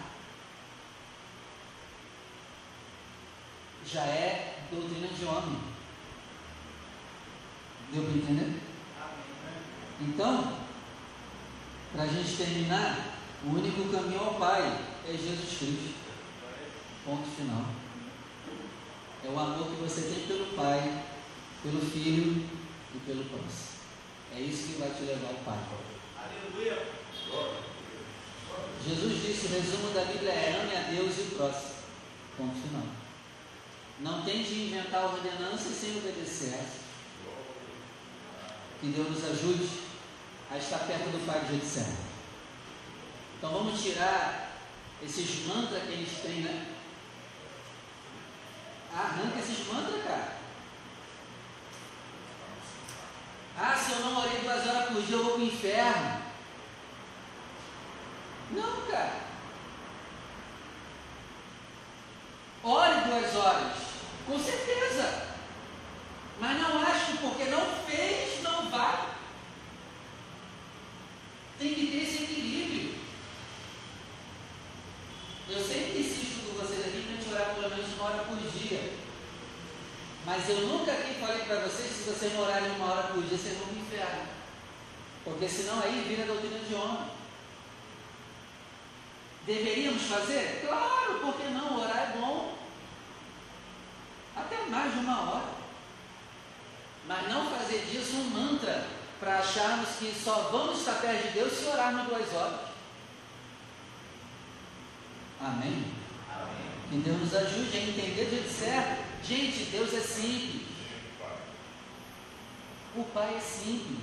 Já 3.86 4.02
é 4.04 4.64
doutrina 4.72 5.08
de 5.08 5.26
homem. 5.26 5.60
Deu 7.92 8.04
para 8.04 8.14
entender? 8.14 8.62
Então, 10.02 10.59
para 11.92 12.04
a 12.04 12.08
gente 12.08 12.38
terminar, 12.38 13.18
o 13.44 13.50
único 13.50 13.90
caminho 13.90 14.20
ao 14.20 14.36
Pai 14.36 14.62
é 15.08 15.12
Jesus 15.12 15.58
Cristo. 15.58 15.96
Ponto 17.06 17.28
final. 17.36 17.66
É 19.26 19.30
o 19.30 19.40
amor 19.40 19.70
que 19.70 19.82
você 19.82 20.02
tem 20.02 20.28
pelo 20.28 20.46
Pai, 20.56 21.04
pelo 21.64 21.82
Filho 21.82 22.46
e 22.94 23.00
pelo 23.00 23.24
próximo. 23.26 23.80
É 24.36 24.40
isso 24.40 24.68
que 24.68 24.80
vai 24.80 24.90
te 24.92 25.04
levar 25.04 25.30
ao 25.30 25.36
Pai. 25.36 25.60
Aleluia! 26.18 26.86
Jesus 28.86 29.22
disse: 29.22 29.48
o 29.48 29.50
resumo 29.50 29.94
da 29.94 30.06
Bíblia 30.06 30.32
é 30.32 30.62
ame 30.62 30.76
a 30.76 30.92
Deus 30.92 31.18
e 31.18 31.22
o 31.22 31.36
próximo. 31.36 31.74
Ponto 32.38 32.56
final. 32.56 32.86
Não 34.02 34.24
tente 34.24 34.54
inventar 34.54 35.06
ordenanças 35.06 35.76
sem 35.76 35.98
obedecer. 35.98 36.60
Que 38.80 38.88
Deus 38.88 39.10
nos 39.10 39.26
ajude 39.26 39.89
a 40.52 40.58
estar 40.58 40.80
perto 40.80 41.12
do 41.12 41.26
Pai 41.26 41.42
de 41.42 41.60
jeito. 41.60 41.98
Então 43.38 43.52
vamos 43.52 43.82
tirar 43.82 44.50
esses 45.02 45.46
mantras 45.46 45.84
que 45.84 45.92
eles 45.92 46.22
têm, 46.22 46.42
né? 46.42 46.76
Arranca 48.94 49.40
esses 49.40 49.68
mantras, 49.68 50.04
cara. 50.04 50.40
Ah, 53.58 53.76
se 53.76 53.92
eu 53.92 54.00
não 54.00 54.20
orei 54.22 54.40
duas 54.40 54.68
horas 54.68 54.90
por 54.90 55.02
dia, 55.02 55.16
eu 55.16 55.24
vou 55.24 55.34
para 55.34 55.42
o 55.42 55.46
inferno. 55.46 56.22
Não, 58.52 58.82
cara. 58.90 59.20
Ore 62.64 63.02
duas 63.02 63.36
horas. 63.36 63.78
Com 64.26 64.40
certeza. 64.40 65.28
Mas 66.40 66.62
não 66.62 66.82
acho 66.82 67.06
que 67.06 67.18
porque 67.18 67.46
não 67.46 67.66
fez, 67.86 68.42
não 68.42 68.70
vai. 68.70 69.10
Tem 71.60 71.74
que 71.74 71.88
ter 71.88 72.04
esse 72.04 72.24
equilíbrio. 72.24 72.96
Eu 75.50 75.60
sempre 75.60 76.00
insisto 76.00 76.46
com 76.46 76.54
vocês 76.54 76.88
aqui 76.88 77.02
para 77.02 77.12
a 77.12 77.16
gente 77.18 77.30
orar 77.30 77.56
pelo 77.56 77.70
menos 77.70 77.94
uma 77.96 78.06
hora 78.06 78.24
por 78.24 78.38
dia. 78.38 78.94
Mas 80.26 80.48
eu 80.48 80.62
nunca 80.62 80.94
aqui 80.94 81.16
falei 81.20 81.40
para 81.40 81.68
vocês 81.68 81.92
se 81.92 82.10
vocês 82.10 82.34
não 82.34 82.44
orarem 82.44 82.72
uma 82.72 82.94
hora 82.94 83.08
por 83.10 83.24
dia, 83.24 83.38
vocês 83.38 83.58
vão 83.58 83.68
me 83.74 83.82
inferno. 83.82 84.22
Porque 85.26 85.50
senão 85.50 85.82
aí 85.82 86.06
vira 86.08 86.26
doutrina 86.26 86.60
de 86.60 86.74
homem. 86.76 87.10
Deveríamos 89.46 90.04
fazer? 90.04 90.66
Claro, 90.66 91.20
porque 91.20 91.44
não? 91.50 91.82
Orar 91.82 92.14
é 92.14 92.18
bom. 92.18 92.58
Até 94.34 94.66
mais 94.68 94.94
de 94.94 95.00
uma 95.00 95.30
hora. 95.30 95.50
Mas 97.06 97.28
não 97.28 97.50
fazer 97.50 97.86
disso 97.92 98.16
um 98.16 98.30
mantra 98.30 98.99
para 99.20 99.40
acharmos 99.40 99.90
que 100.00 100.14
só 100.14 100.50
vamos 100.52 100.80
estar 100.80 101.02
perto 101.02 101.28
de 101.28 101.34
Deus 101.34 101.54
se 101.54 101.66
orarmos 101.66 102.08
duas 102.08 102.34
horas. 102.34 102.60
Amém? 105.42 105.86
Amém? 106.30 106.70
Que 106.90 106.98
Deus 106.98 107.20
nos 107.20 107.36
ajude 107.36 107.78
a 107.78 107.82
entender 107.82 108.26
do 108.26 108.30
jeito 108.30 108.50
certo. 108.50 109.04
Gente, 109.24 109.66
Deus 109.72 109.94
é 109.94 110.00
simples. 110.00 110.62
O 112.96 113.04
Pai 113.04 113.36
é 113.36 113.40
simples. 113.40 114.00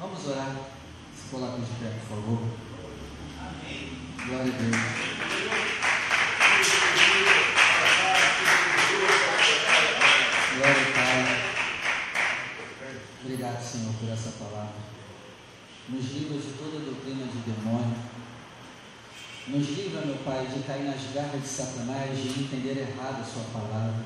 Vamos 0.00 0.26
orar. 0.26 0.56
Se 1.16 1.30
coloca 1.30 1.58
de 1.58 1.66
pé, 1.66 1.90
por 2.00 2.16
favor. 2.16 2.42
Amém. 3.38 3.98
Glória 4.26 4.52
a 4.52 4.56
Deus. 4.56 5.63
Obrigado, 13.44 13.62
Senhor, 13.62 13.92
por 14.00 14.08
essa 14.08 14.30
palavra. 14.42 14.72
Nos 15.90 16.12
livra 16.12 16.38
de 16.38 16.56
toda 16.56 16.82
doutrina 16.82 17.26
de 17.26 17.52
demônio. 17.52 17.94
Nos 19.48 19.68
livra, 19.68 20.00
meu 20.00 20.16
Pai, 20.24 20.46
de 20.46 20.62
cair 20.62 20.84
nas 20.84 21.12
garras 21.12 21.42
de 21.42 21.46
Satanás, 21.46 22.16
de 22.16 22.40
entender 22.40 22.78
errado 22.78 23.20
a 23.20 23.24
Sua 23.24 23.44
palavra. 23.52 24.02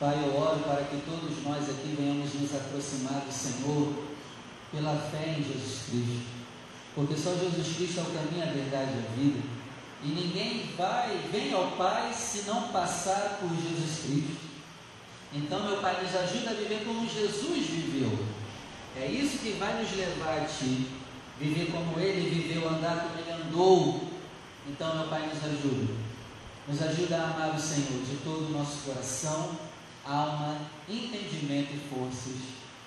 Pai, 0.00 0.24
eu 0.24 0.36
oro 0.36 0.58
para 0.58 0.82
que 0.86 1.00
todos 1.06 1.44
nós 1.44 1.70
aqui 1.70 1.94
venhamos 1.96 2.34
nos 2.34 2.52
aproximar 2.52 3.20
do 3.20 3.32
Senhor 3.32 3.94
pela 4.72 4.96
fé 4.96 5.36
em 5.38 5.44
Jesus 5.44 5.82
Cristo. 5.88 6.26
Porque 6.96 7.14
só 7.14 7.30
Jesus 7.36 7.76
Cristo 7.76 8.00
é 8.00 8.02
o 8.02 8.06
caminho, 8.06 8.42
a 8.42 8.52
verdade 8.52 8.90
e 8.90 9.06
a 9.06 9.22
vida. 9.22 9.40
E 10.02 10.08
ninguém 10.08 10.74
vai, 10.76 11.28
vem 11.30 11.52
ao 11.52 11.70
Pai 11.76 12.12
se 12.12 12.42
não 12.42 12.72
passar 12.72 13.38
por 13.40 13.50
Jesus 13.50 14.00
Cristo. 14.04 14.49
Então, 15.32 15.62
meu 15.62 15.76
Pai, 15.76 16.02
nos 16.02 16.14
ajuda 16.14 16.50
a 16.50 16.54
viver 16.54 16.84
como 16.84 17.08
Jesus 17.08 17.66
viveu. 17.66 18.18
É 18.96 19.06
isso 19.06 19.38
que 19.38 19.52
vai 19.52 19.80
nos 19.80 19.96
levar 19.96 20.38
a 20.38 20.44
Ti. 20.44 20.88
Viver 21.38 21.70
como 21.70 22.00
Ele 22.00 22.28
viveu, 22.28 22.68
andar 22.68 23.04
como 23.04 23.18
Ele 23.18 23.42
andou. 23.42 24.10
Então, 24.68 24.96
meu 24.96 25.06
Pai, 25.06 25.28
nos 25.28 25.44
ajuda. 25.44 25.94
Nos 26.66 26.82
ajuda 26.82 27.16
a 27.16 27.30
amar 27.30 27.54
o 27.54 27.60
Senhor 27.60 28.04
de 28.04 28.16
todo 28.24 28.48
o 28.48 28.58
nosso 28.58 28.78
coração, 28.84 29.52
alma, 30.04 30.56
entendimento 30.88 31.74
e 31.74 31.88
forças. 31.88 32.36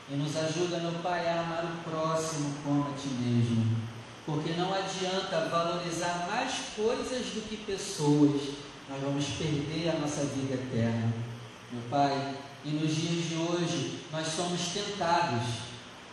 E 0.09 0.15
nos 0.15 0.35
ajuda, 0.35 0.79
meu 0.79 0.99
Pai, 1.01 1.25
a 1.27 1.39
amar 1.39 1.63
o 1.63 1.89
próximo 1.89 2.53
como 2.63 2.83
a 2.83 2.97
Ti 2.97 3.07
mesmo. 3.07 3.77
Porque 4.25 4.51
não 4.53 4.73
adianta 4.73 5.47
valorizar 5.49 6.27
mais 6.29 6.53
coisas 6.75 7.25
do 7.27 7.47
que 7.47 7.55
pessoas. 7.55 8.41
Nós 8.89 9.01
vamos 9.01 9.25
perder 9.37 9.89
a 9.89 9.99
nossa 9.99 10.25
vida 10.25 10.55
eterna. 10.55 11.32
Meu 11.73 11.81
Pai, 11.89 12.35
E 12.63 12.69
nos 12.69 12.95
dias 12.95 13.29
de 13.29 13.35
hoje, 13.35 14.05
nós 14.11 14.27
somos 14.27 14.61
tentados 14.67 15.43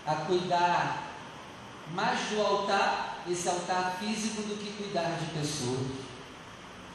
a 0.06 0.14
cuidar 0.14 1.12
mais 1.92 2.18
do 2.30 2.40
altar, 2.40 3.22
esse 3.30 3.46
altar 3.46 3.98
físico, 4.00 4.40
do 4.40 4.56
que 4.56 4.72
cuidar 4.72 5.18
de 5.18 5.38
pessoas. 5.38 5.86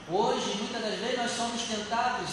Hoje, 0.09 0.57
muitas 0.57 0.82
das 0.82 0.99
vezes, 0.99 1.18
nós 1.18 1.32
somos 1.32 1.61
tentados 1.61 2.30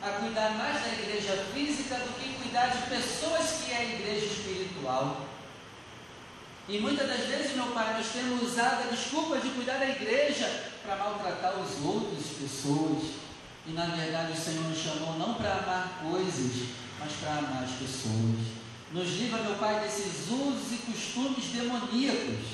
a 0.00 0.10
cuidar 0.20 0.50
mais 0.50 0.82
da 0.82 1.02
igreja 1.02 1.44
física 1.52 1.96
do 1.96 2.14
que 2.20 2.34
cuidar 2.40 2.68
de 2.68 2.82
pessoas 2.82 3.64
que 3.64 3.72
é 3.72 3.76
a 3.76 3.84
igreja 3.84 4.26
espiritual. 4.26 5.26
E 6.68 6.78
muitas 6.78 7.08
das 7.08 7.26
vezes, 7.26 7.56
meu 7.56 7.66
Pai, 7.72 7.92
nós 7.94 8.06
temos 8.12 8.40
usado 8.40 8.84
a 8.84 8.94
desculpa 8.94 9.38
de 9.38 9.50
cuidar 9.50 9.78
da 9.78 9.88
igreja 9.88 10.70
para 10.84 10.94
maltratar 10.94 11.58
os 11.58 11.84
outros 11.84 12.24
pessoas. 12.40 13.25
E 13.68 13.72
na 13.72 13.86
verdade 13.86 14.32
o 14.32 14.36
Senhor 14.36 14.64
nos 14.64 14.78
chamou 14.78 15.18
não 15.18 15.34
para 15.34 15.54
amar 15.54 16.00
coisas, 16.00 16.68
mas 17.00 17.12
para 17.14 17.38
amar 17.38 17.64
as 17.64 17.72
pessoas. 17.72 18.56
Nos 18.92 19.08
livra, 19.18 19.42
meu 19.42 19.56
Pai, 19.56 19.80
desses 19.80 20.30
usos 20.30 20.72
e 20.72 20.76
costumes 20.90 21.46
demoníacos, 21.46 22.46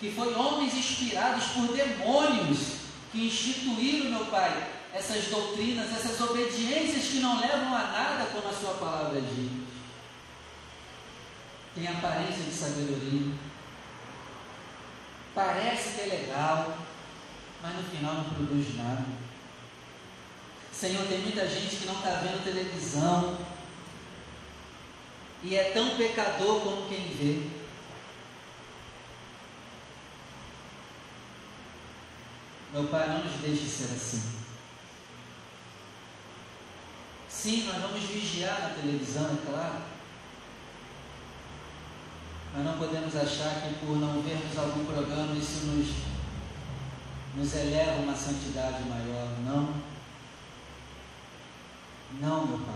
que 0.00 0.10
foi 0.12 0.34
homens 0.34 0.74
inspirados 0.74 1.44
por 1.48 1.76
demônios 1.76 2.58
que 3.12 3.26
instituíram, 3.26 4.10
meu 4.10 4.26
Pai, 4.26 4.72
essas 4.94 5.26
doutrinas, 5.26 5.92
essas 5.92 6.18
obediências 6.22 7.08
que 7.08 7.18
não 7.18 7.38
levam 7.38 7.74
a 7.74 7.82
nada 7.82 8.30
como 8.32 8.48
a 8.48 8.52
Sua 8.52 8.74
palavra 8.74 9.20
diz. 9.20 9.66
Tem 11.74 11.86
aparência 11.86 12.42
de 12.42 12.52
sabedoria, 12.52 13.34
parece 15.34 15.90
que 15.90 16.00
é 16.00 16.06
legal, 16.06 16.78
mas 17.62 17.76
no 17.76 17.82
final 17.82 18.14
não 18.14 18.24
produz 18.24 18.74
nada. 18.74 19.25
Senhor, 20.78 21.06
tem 21.06 21.20
muita 21.20 21.48
gente 21.48 21.76
que 21.76 21.86
não 21.86 21.94
está 21.94 22.10
vendo 22.16 22.44
televisão 22.44 23.38
e 25.42 25.56
é 25.56 25.70
tão 25.70 25.96
pecador 25.96 26.60
como 26.60 26.86
quem 26.86 27.08
vê. 27.08 27.48
Meu 32.74 32.88
Pai, 32.88 33.08
não 33.08 33.24
nos 33.24 33.40
deixe 33.40 33.66
ser 33.66 33.94
assim. 33.94 34.22
Sim, 37.26 37.64
nós 37.64 37.80
vamos 37.80 38.02
vigiar 38.02 38.60
na 38.60 38.68
televisão, 38.70 39.30
é 39.32 39.50
claro. 39.50 39.82
Mas 42.52 42.64
não 42.66 42.76
podemos 42.76 43.16
achar 43.16 43.62
que 43.62 43.74
por 43.76 43.96
não 43.96 44.20
vermos 44.20 44.58
algum 44.58 44.84
programa 44.84 45.34
isso 45.36 45.64
nos, 45.66 45.88
nos 47.34 47.54
eleva 47.54 47.92
a 47.92 48.02
uma 48.02 48.14
santidade 48.14 48.82
maior. 48.82 49.38
Não. 49.42 49.95
Não, 52.20 52.46
meu 52.46 52.58
Pai. 52.58 52.74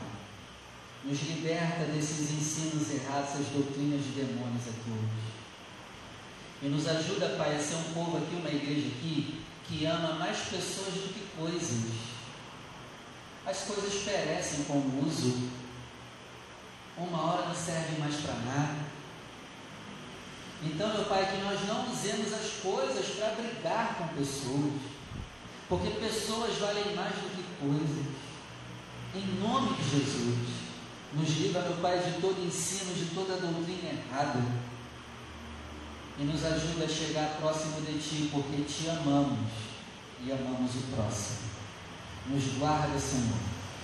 Nos 1.05 1.23
liberta 1.23 1.85
desses 1.85 2.31
ensinos 2.31 2.91
errados, 2.91 3.31
essas 3.31 3.47
doutrinas 3.47 4.03
de 4.05 4.11
demônios 4.11 4.69
aqui 4.69 4.91
hoje. 4.91 5.31
E 6.63 6.69
nos 6.69 6.87
ajuda, 6.87 7.37
Pai, 7.39 7.57
a 7.57 7.59
ser 7.59 7.77
um 7.77 7.95
povo 7.95 8.19
aqui, 8.19 8.37
uma 8.37 8.51
igreja 8.51 8.89
aqui, 8.89 9.43
que 9.67 9.87
ama 9.87 10.15
mais 10.15 10.39
pessoas 10.41 10.93
do 10.93 11.15
que 11.15 11.27
coisas. 11.39 11.91
As 13.47 13.63
coisas 13.63 14.03
perecem 14.03 14.65
com 14.65 14.75
o 14.75 15.07
uso. 15.07 15.49
Uma 16.99 17.33
hora 17.33 17.49
não 17.49 17.55
serve 17.55 17.99
mais 17.99 18.17
para 18.17 18.35
nada. 18.35 18.91
Então, 20.63 20.93
meu 20.93 21.05
Pai, 21.07 21.31
que 21.31 21.43
nós 21.43 21.67
não 21.67 21.91
usemos 21.91 22.31
as 22.35 22.51
coisas 22.63 23.07
para 23.17 23.31
brigar 23.31 23.97
com 23.97 24.09
pessoas. 24.09 24.83
Porque 25.67 25.89
pessoas 25.99 26.59
valem 26.59 26.95
mais 26.95 27.15
do 27.15 27.31
que 27.35 27.45
coisas. 27.59 28.30
Em 29.13 29.41
nome 29.41 29.75
de 29.75 29.91
Jesus, 29.91 30.39
nos 31.13 31.29
livra, 31.39 31.63
meu 31.63 31.79
Pai, 31.79 31.99
de 31.99 32.21
todo 32.21 32.47
ensino, 32.47 32.95
de 32.95 33.07
toda 33.13 33.39
doutrina 33.39 33.91
errada. 33.91 34.41
E 36.17 36.23
nos 36.23 36.45
ajuda 36.45 36.85
a 36.85 36.89
chegar 36.89 37.39
próximo 37.41 37.81
de 37.81 37.99
Ti, 37.99 38.31
porque 38.31 38.63
Te 38.63 38.89
amamos 38.89 39.51
e 40.23 40.31
amamos 40.31 40.75
o 40.77 40.95
próximo. 40.95 41.39
Nos 42.29 42.45
guarda, 42.59 42.97
Senhor. 43.01 43.39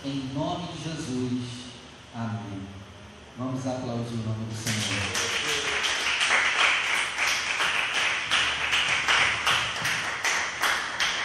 Em 0.04 0.30
nome 0.32 0.68
de 0.68 0.84
Jesus. 0.84 1.66
Amém. 2.14 2.62
Vamos 3.36 3.66
aplaudir 3.66 4.14
o 4.14 4.28
nome 4.28 4.46
do 4.46 4.54
Senhor. 4.54 5.02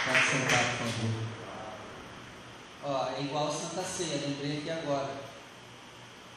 Pode 0.04 0.26
sentar, 0.26 0.64
por 0.64 0.88
favor. 0.88 1.41
Ó, 2.84 3.08
é 3.16 3.20
igual 3.20 3.52
Santa 3.52 3.82
Ceia, 3.82 4.20
lembrei 4.26 4.58
aqui 4.58 4.70
agora. 4.70 5.14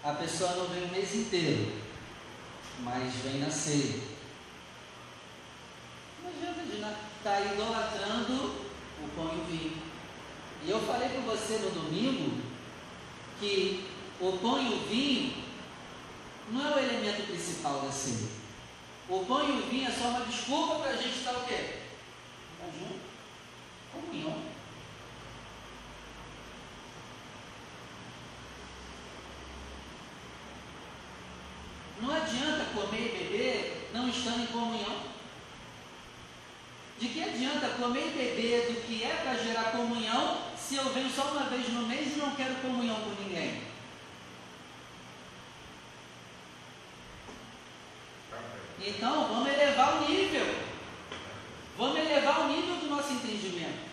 A 0.04 0.14
pessoa 0.14 0.52
não 0.56 0.68
vem 0.68 0.84
o 0.84 0.92
mês 0.92 1.16
inteiro, 1.16 1.74
mas 2.82 3.14
vem 3.16 3.40
na 3.40 3.50
ceia. 3.50 4.16
Nada. 6.80 6.98
Está 7.18 7.42
idolatrando 7.42 8.34
o 9.02 9.10
pão 9.16 9.32
e 9.34 9.42
o 9.42 9.46
vinho. 9.46 9.82
E 10.64 10.70
eu 10.70 10.80
falei 10.82 11.10
para 11.10 11.22
você 11.22 11.58
no 11.58 11.72
domingo 11.72 12.40
que 13.40 13.90
o 14.20 14.34
pão 14.34 14.62
e 14.62 14.76
o 14.76 14.80
vinho 14.88 15.44
não 16.52 16.68
é 16.68 16.76
o 16.76 16.80
elemento 16.80 17.26
principal 17.26 17.82
da 17.82 17.92
ceia. 17.92 18.30
O 19.10 19.26
pão 19.26 19.50
e 19.50 19.54
o 19.54 19.70
vinho 19.70 19.88
é 19.88 19.92
só 19.92 20.10
uma 20.10 20.26
desculpa 20.26 20.76
para 20.76 20.92
a 20.92 20.98
gente 20.98 21.18
estar 21.18 21.32
o 21.32 21.46
quê? 21.46 21.80
Junto. 22.80 23.00
Comunhão. 23.92 24.38
Não 32.02 32.14
adianta 32.14 32.66
comer 32.76 33.16
e 33.16 33.26
estando 34.26 34.42
em 34.42 34.48
comunhão. 34.48 35.04
De 37.00 37.10
que 37.10 37.22
adianta 37.22 37.70
comer 37.78 38.08
e 38.08 38.18
beber 38.18 38.74
do 38.74 38.82
que 38.82 39.04
é 39.04 39.16
para 39.18 39.36
gerar 39.36 39.72
comunhão 39.72 40.42
se 40.58 40.76
eu 40.78 40.86
venho 40.94 41.10
só 41.12 41.26
uma 41.26 41.44
vez 41.44 41.72
no 41.72 41.86
mês 41.86 42.16
e 42.16 42.20
não 42.20 42.36
quero 42.36 42.56
comunhão 42.56 42.96
com 42.96 43.22
ninguém? 43.22 43.62
Então, 48.88 49.28
vamos 49.28 49.48
elevar 49.48 50.02
o 50.02 50.10
nível. 50.10 50.56
Vamos 51.78 51.98
elevar 51.98 52.42
o 52.42 52.48
nível 52.48 52.78
do 52.78 52.90
nosso 52.90 53.14
entendimento. 53.14 53.86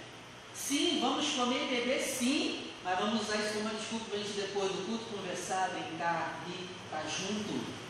Sim, 0.55 1.01
vamos 1.01 1.29
comer 1.33 1.65
e 1.65 1.75
beber, 1.75 2.01
sim, 2.01 2.71
mas 2.85 2.99
vamos 2.99 3.23
usar 3.23 3.37
isso 3.37 3.55
como 3.55 3.67
uma 3.67 3.75
desculpa 3.75 4.07
para 4.07 4.19
a 4.19 4.23
gente 4.23 4.41
depois 4.41 4.71
do 4.71 4.87
culto 4.87 5.17
conversar, 5.17 5.71
brincar, 5.71 6.41
estar 6.47 7.03
junto. 7.09 7.82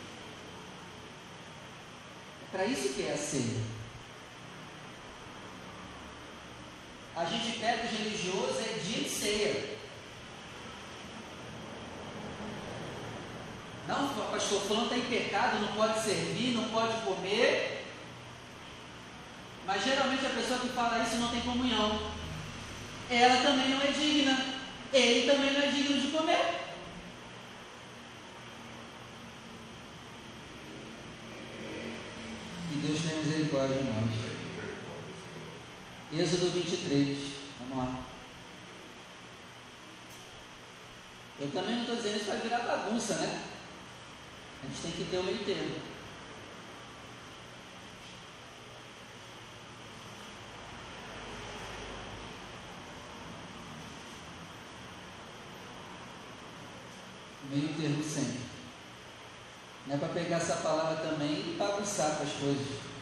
Para 2.53 2.65
isso 2.65 2.93
que 2.93 3.07
é 3.07 3.13
a 3.13 3.17
ceia. 3.17 3.63
A 7.15 7.25
gente 7.25 7.57
pega 7.57 7.85
os 7.85 7.97
religiosos, 7.97 8.59
é 8.59 8.77
dia 8.77 9.03
de 9.03 9.09
ceia. 9.09 9.77
Não, 13.87 14.07
pastor 14.31 14.61
falando 14.61 14.83
está 14.83 14.97
em 14.97 15.01
pecado, 15.01 15.61
não 15.61 15.73
pode 15.73 15.99
servir, 16.03 16.53
não 16.53 16.69
pode 16.69 16.93
comer. 17.01 17.87
Mas 19.65 19.83
geralmente 19.83 20.23
a 20.23 20.29
pessoa 20.29 20.59
que 20.59 20.69
fala 20.69 21.03
isso 21.03 21.15
não 21.15 21.29
tem 21.29 21.41
comunhão. 21.41 22.13
Ela 23.09 23.41
também 23.41 23.69
não 23.69 23.81
é 23.81 23.87
digna. 23.87 24.45
Ele 24.93 25.25
também 25.25 25.53
não 25.53 25.61
é 25.61 25.67
digno 25.71 25.99
de 25.99 26.07
comer. 26.09 26.63
Deus 32.83 32.99
tenha 33.01 33.21
misericórdia 33.53 33.77
de 33.77 33.83
nós. 33.83 34.09
Êxodo 36.19 36.51
23. 36.51 37.17
Vamos 37.59 37.77
lá. 37.77 37.99
Eu 41.39 41.51
também 41.51 41.75
não 41.75 41.81
estou 41.81 41.95
dizendo 41.95 42.17
isso 42.17 42.25
para 42.25 42.35
virar 42.35 42.59
bagunça, 42.59 43.15
né? 43.15 43.43
A 44.63 44.67
gente 44.67 44.81
tem 44.81 44.91
que 44.91 45.03
ter 45.05 45.17
o 45.17 45.23
meio 45.23 45.39
termo. 45.39 45.75
Meio 57.49 57.73
termo 57.75 58.03
sempre. 58.03 58.39
Não 59.85 59.95
é 59.95 59.97
para 59.99 60.09
pegar 60.09 60.37
essa 60.37 60.55
palavra 60.57 60.95
também 61.07 61.33
e 61.33 61.55
bagunçar 61.57 62.15
com 62.17 62.23
as 62.23 62.31
coisas. 62.33 62.92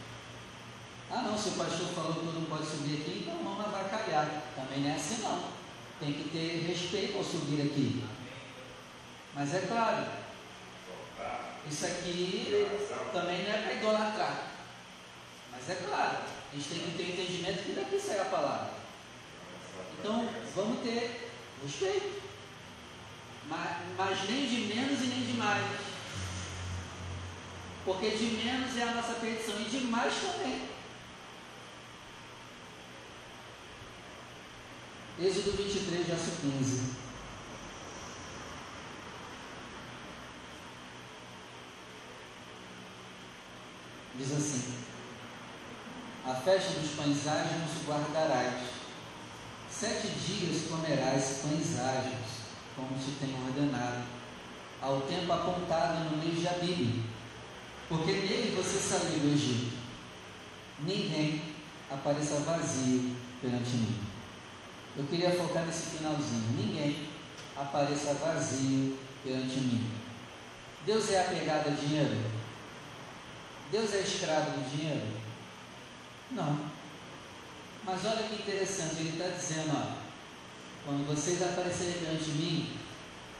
Ah 1.14 1.20
não, 1.20 1.36
se 1.36 1.50
o 1.50 1.52
pastor 1.52 1.88
falou 1.88 2.14
que 2.14 2.24
não 2.24 2.44
pode 2.46 2.64
subir 2.64 3.02
aqui, 3.02 3.20
então 3.22 3.44
vamos 3.44 3.66
avacalhar. 3.66 4.42
Também 4.56 4.80
não 4.80 4.90
é 4.90 4.94
assim 4.94 5.20
não. 5.22 5.44
Tem 6.00 6.14
que 6.14 6.30
ter 6.30 6.64
respeito 6.66 7.18
ao 7.18 7.24
subir 7.24 7.60
aqui. 7.60 8.02
Mas 9.34 9.54
é 9.54 9.60
claro, 9.60 10.06
isso 11.70 11.86
aqui 11.86 12.66
também 13.12 13.44
não 13.44 13.52
é 13.52 13.58
para 13.58 13.74
idolatrar. 13.74 14.46
Mas 15.52 15.68
é 15.68 15.74
claro, 15.86 16.18
a 16.50 16.56
gente 16.56 16.68
tem 16.68 16.78
que 16.78 16.96
ter 16.96 17.12
entendimento 17.12 17.62
que 17.62 17.72
daqui 17.72 18.00
sai 18.00 18.20
a 18.20 18.24
palavra. 18.24 18.70
Então, 19.98 20.28
vamos 20.56 20.80
ter 20.80 21.30
respeito. 21.62 22.22
mas, 23.48 23.76
mas 23.96 24.30
nem 24.30 24.46
de 24.46 24.74
menos 24.74 25.00
e 25.02 25.06
nem 25.06 25.26
de 25.26 25.32
mais. 25.34 25.64
Porque 27.84 28.10
de 28.10 28.24
menos 28.24 28.76
é 28.76 28.82
a 28.82 28.92
nossa 28.92 29.14
perdição 29.14 29.60
e 29.60 29.64
de 29.64 29.80
mais 29.86 30.14
também. 30.14 30.72
Êxodo 35.20 35.52
23, 35.52 36.06
verso 36.06 36.30
15. 36.40 37.02
Diz 44.14 44.32
assim: 44.32 44.74
A 46.24 46.34
festa 46.34 46.80
dos 46.80 46.90
pães 46.92 47.26
ágimos 47.26 47.86
guardarás. 47.86 48.82
Sete 49.70 50.08
dias 50.08 50.68
comerás 50.68 51.40
pães 51.42 51.76
como 52.76 52.98
te 52.98 53.12
tenho 53.20 53.44
ordenado, 53.44 54.04
ao 54.80 55.02
tempo 55.02 55.32
apontado 55.32 56.10
no 56.10 56.16
mês 56.16 56.40
de 56.40 56.48
Abib, 56.48 57.04
porque 57.88 58.12
nele 58.12 58.56
você 58.56 58.78
saiu 58.78 59.18
do 59.18 59.34
Egito. 59.34 59.76
Ninguém 60.80 61.42
apareça 61.90 62.40
vazio 62.40 63.14
perante 63.40 63.70
mim. 63.76 64.11
Eu 64.96 65.04
queria 65.06 65.30
focar 65.30 65.64
nesse 65.64 65.96
finalzinho. 65.96 66.56
Ninguém 66.56 67.08
apareça 67.56 68.14
vazio 68.14 68.98
perante 69.24 69.60
mim. 69.60 69.90
Deus 70.84 71.10
é 71.10 71.20
apegado 71.20 71.68
a 71.68 71.70
dinheiro? 71.70 72.30
Deus 73.70 73.94
é 73.94 74.00
escravo 74.00 74.50
do 74.50 74.76
dinheiro? 74.76 75.06
Não. 76.32 76.70
Mas 77.84 78.04
olha 78.04 78.28
que 78.28 78.34
interessante, 78.34 78.96
ele 79.00 79.10
está 79.10 79.28
dizendo, 79.28 79.72
ó, 79.74 79.96
quando 80.84 81.06
vocês 81.06 81.42
aparecerem 81.42 81.94
perante 81.94 82.30
mim, 82.30 82.76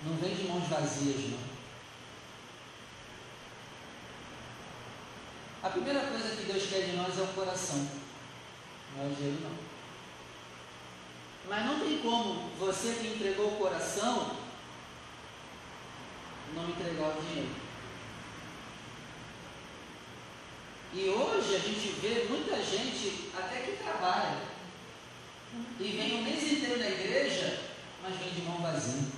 não 0.04 0.16
vem 0.16 0.34
de 0.34 0.44
mãos 0.44 0.66
vazias, 0.68 1.30
não. 1.30 1.52
A 5.62 5.70
primeira 5.70 6.00
coisa 6.00 6.34
que 6.34 6.44
Deus 6.44 6.66
quer 6.66 6.86
de 6.86 6.96
nós 6.96 7.16
é 7.16 7.22
o 7.22 7.26
coração, 7.28 7.86
não 8.96 9.04
é 9.04 9.06
o 9.06 9.14
dinheiro, 9.14 9.38
não. 9.42 9.71
Mas 11.52 11.66
não 11.66 11.80
tem 11.80 11.98
como 11.98 12.48
você 12.58 12.94
que 12.94 13.08
entregou 13.08 13.48
o 13.48 13.56
coração 13.58 14.38
não 16.54 16.70
entregar 16.70 17.08
o 17.08 17.20
dinheiro. 17.20 17.54
E 20.94 21.10
hoje 21.10 21.54
a 21.54 21.58
gente 21.58 21.88
vê 22.00 22.26
muita 22.30 22.56
gente 22.56 23.30
até 23.36 23.60
que 23.60 23.84
trabalha 23.84 24.40
e 25.78 25.84
vem 25.84 26.20
o 26.20 26.22
mês 26.22 26.42
inteiro 26.42 26.78
na 26.78 26.88
igreja, 26.88 27.60
mas 28.02 28.16
vem 28.16 28.30
de 28.30 28.40
mão 28.40 28.56
vazia. 28.56 29.08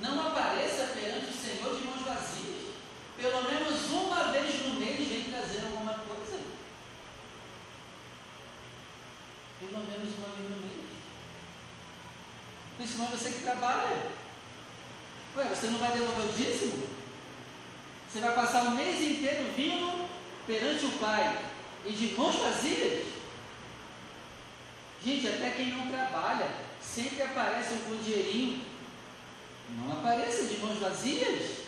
Não 0.00 0.28
apareça 0.28 0.94
perante 0.94 1.26
o 1.26 1.34
Senhor 1.34 1.78
de 1.78 1.86
mãos 1.86 2.00
vazias. 2.00 2.72
Pelo 3.18 3.42
menos 3.42 3.90
uma 3.90 4.32
vez 4.32 4.66
no 4.68 4.80
mês 4.80 5.06
vem 5.06 5.24
trazer 5.24 5.66
alguma 5.66 5.92
coisa. 5.92 6.40
Pelo 9.60 9.83
menos 9.98 10.18
uma 10.18 10.34
vez 10.36 10.50
no 10.50 10.56
mês. 10.56 10.84
Principalmente 12.76 13.18
você 13.18 13.30
que 13.30 13.42
trabalha. 13.42 14.10
Ué, 15.36 15.44
você 15.44 15.66
não 15.68 15.78
vai 15.78 15.92
devolver 15.92 16.26
o 16.26 16.32
dízimo? 16.32 16.86
Você 18.08 18.20
vai 18.20 18.34
passar 18.34 18.64
o 18.64 18.70
mês 18.72 19.00
inteiro 19.00 19.52
vindo 19.56 20.08
perante 20.46 20.86
o 20.86 20.92
Pai 20.98 21.44
e 21.84 21.92
de 21.92 22.14
mãos 22.14 22.36
vazias? 22.36 23.06
Gente, 25.04 25.28
até 25.28 25.50
quem 25.50 25.70
não 25.72 25.88
trabalha 25.88 26.48
sempre 26.80 27.22
aparece 27.22 27.74
um 27.74 28.02
dinheirinho. 28.02 28.64
Não 29.70 29.92
apareça 29.92 30.44
de 30.44 30.58
mãos 30.58 30.78
vazias. 30.78 31.64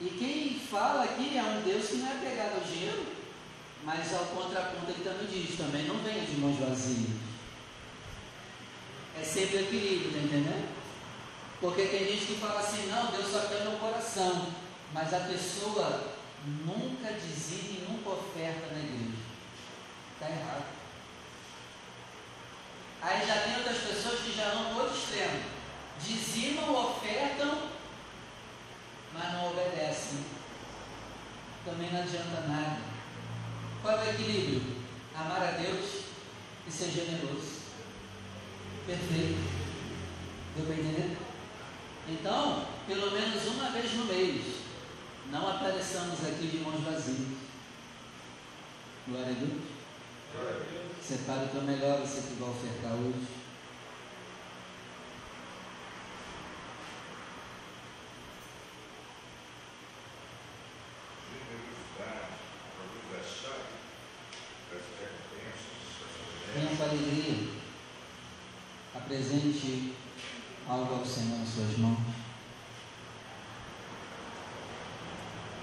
E 0.00 0.08
quem 0.10 0.60
fala 0.70 1.04
aqui 1.04 1.36
é 1.36 1.42
um 1.42 1.62
Deus 1.62 1.88
que 1.88 1.96
não 1.96 2.10
é 2.10 2.14
pegado 2.14 2.54
ao 2.54 2.60
dinheiro, 2.60 3.17
mas 3.84 4.14
ao 4.14 4.26
contraponto 4.26 4.90
ele 4.90 5.04
também 5.04 5.26
diz, 5.26 5.56
também 5.56 5.84
não 5.84 5.98
venha 5.98 6.24
de 6.24 6.36
mãos 6.36 6.58
vazias. 6.58 7.10
É 9.20 9.24
sempre 9.24 9.62
equilíbrio, 9.62 10.12
tá 10.12 10.18
entendendo? 10.18 10.68
Porque 11.60 11.82
tem 11.86 12.06
gente 12.06 12.26
que 12.26 12.34
fala 12.36 12.60
assim, 12.60 12.86
não, 12.86 13.10
Deus 13.10 13.30
só 13.30 13.40
quer 13.48 13.62
meu 13.62 13.78
coração. 13.78 14.52
Mas 14.92 15.12
a 15.12 15.20
pessoa 15.20 16.14
nunca 16.44 17.12
dizime 17.12 17.84
nunca 17.88 18.10
oferta 18.10 18.72
na 18.72 18.78
igreja. 18.78 19.18
Está 20.14 20.30
errado. 20.30 20.64
Aí 23.00 23.26
já 23.26 23.42
tem 23.42 23.56
outras 23.56 23.78
pessoas 23.78 24.20
que 24.20 24.34
já 24.34 24.50
vão 24.50 24.72
no 24.72 24.80
outro 24.80 24.96
extremo. 24.96 25.40
Dizimam, 26.00 26.90
ofertam, 26.90 27.70
mas 29.12 29.32
não 29.32 29.50
obedecem. 29.50 30.24
Também 31.64 31.92
não 31.92 32.00
adianta 32.00 32.40
nada. 32.48 32.97
Qual 33.88 34.00
é 34.00 34.04
o 34.04 34.10
equilíbrio? 34.10 34.60
Amar 35.14 35.42
a 35.42 35.50
Deus 35.52 36.02
e 36.66 36.70
ser 36.70 36.90
generoso. 36.90 37.62
Perfeito. 38.86 39.48
Deu 40.54 40.66
para 40.66 40.74
entender? 40.74 41.16
Então, 42.06 42.66
pelo 42.86 43.10
menos 43.12 43.46
uma 43.46 43.70
vez 43.70 43.90
no 43.94 44.04
mês, 44.04 44.44
não 45.32 45.48
apareçamos 45.48 46.20
aqui 46.20 46.48
de 46.48 46.58
mãos 46.58 46.84
vazias. 46.84 47.28
Glória 49.08 49.30
a 49.30 49.32
Deus. 49.32 49.62
Separe 51.02 51.48
o 51.54 51.58
é 51.58 51.62
melhor, 51.62 52.00
você 52.00 52.20
que 52.20 52.34
vai 52.38 52.50
ofertar 52.50 52.92
hoje. 52.92 53.38
Venha 66.54 66.76
com 66.76 66.82
alegria. 66.82 67.48
Apresente 68.94 69.94
algo 70.66 70.94
ao 70.94 71.04
Senhor 71.04 71.38
nas 71.38 71.48
suas 71.48 71.78
mãos. 71.78 71.98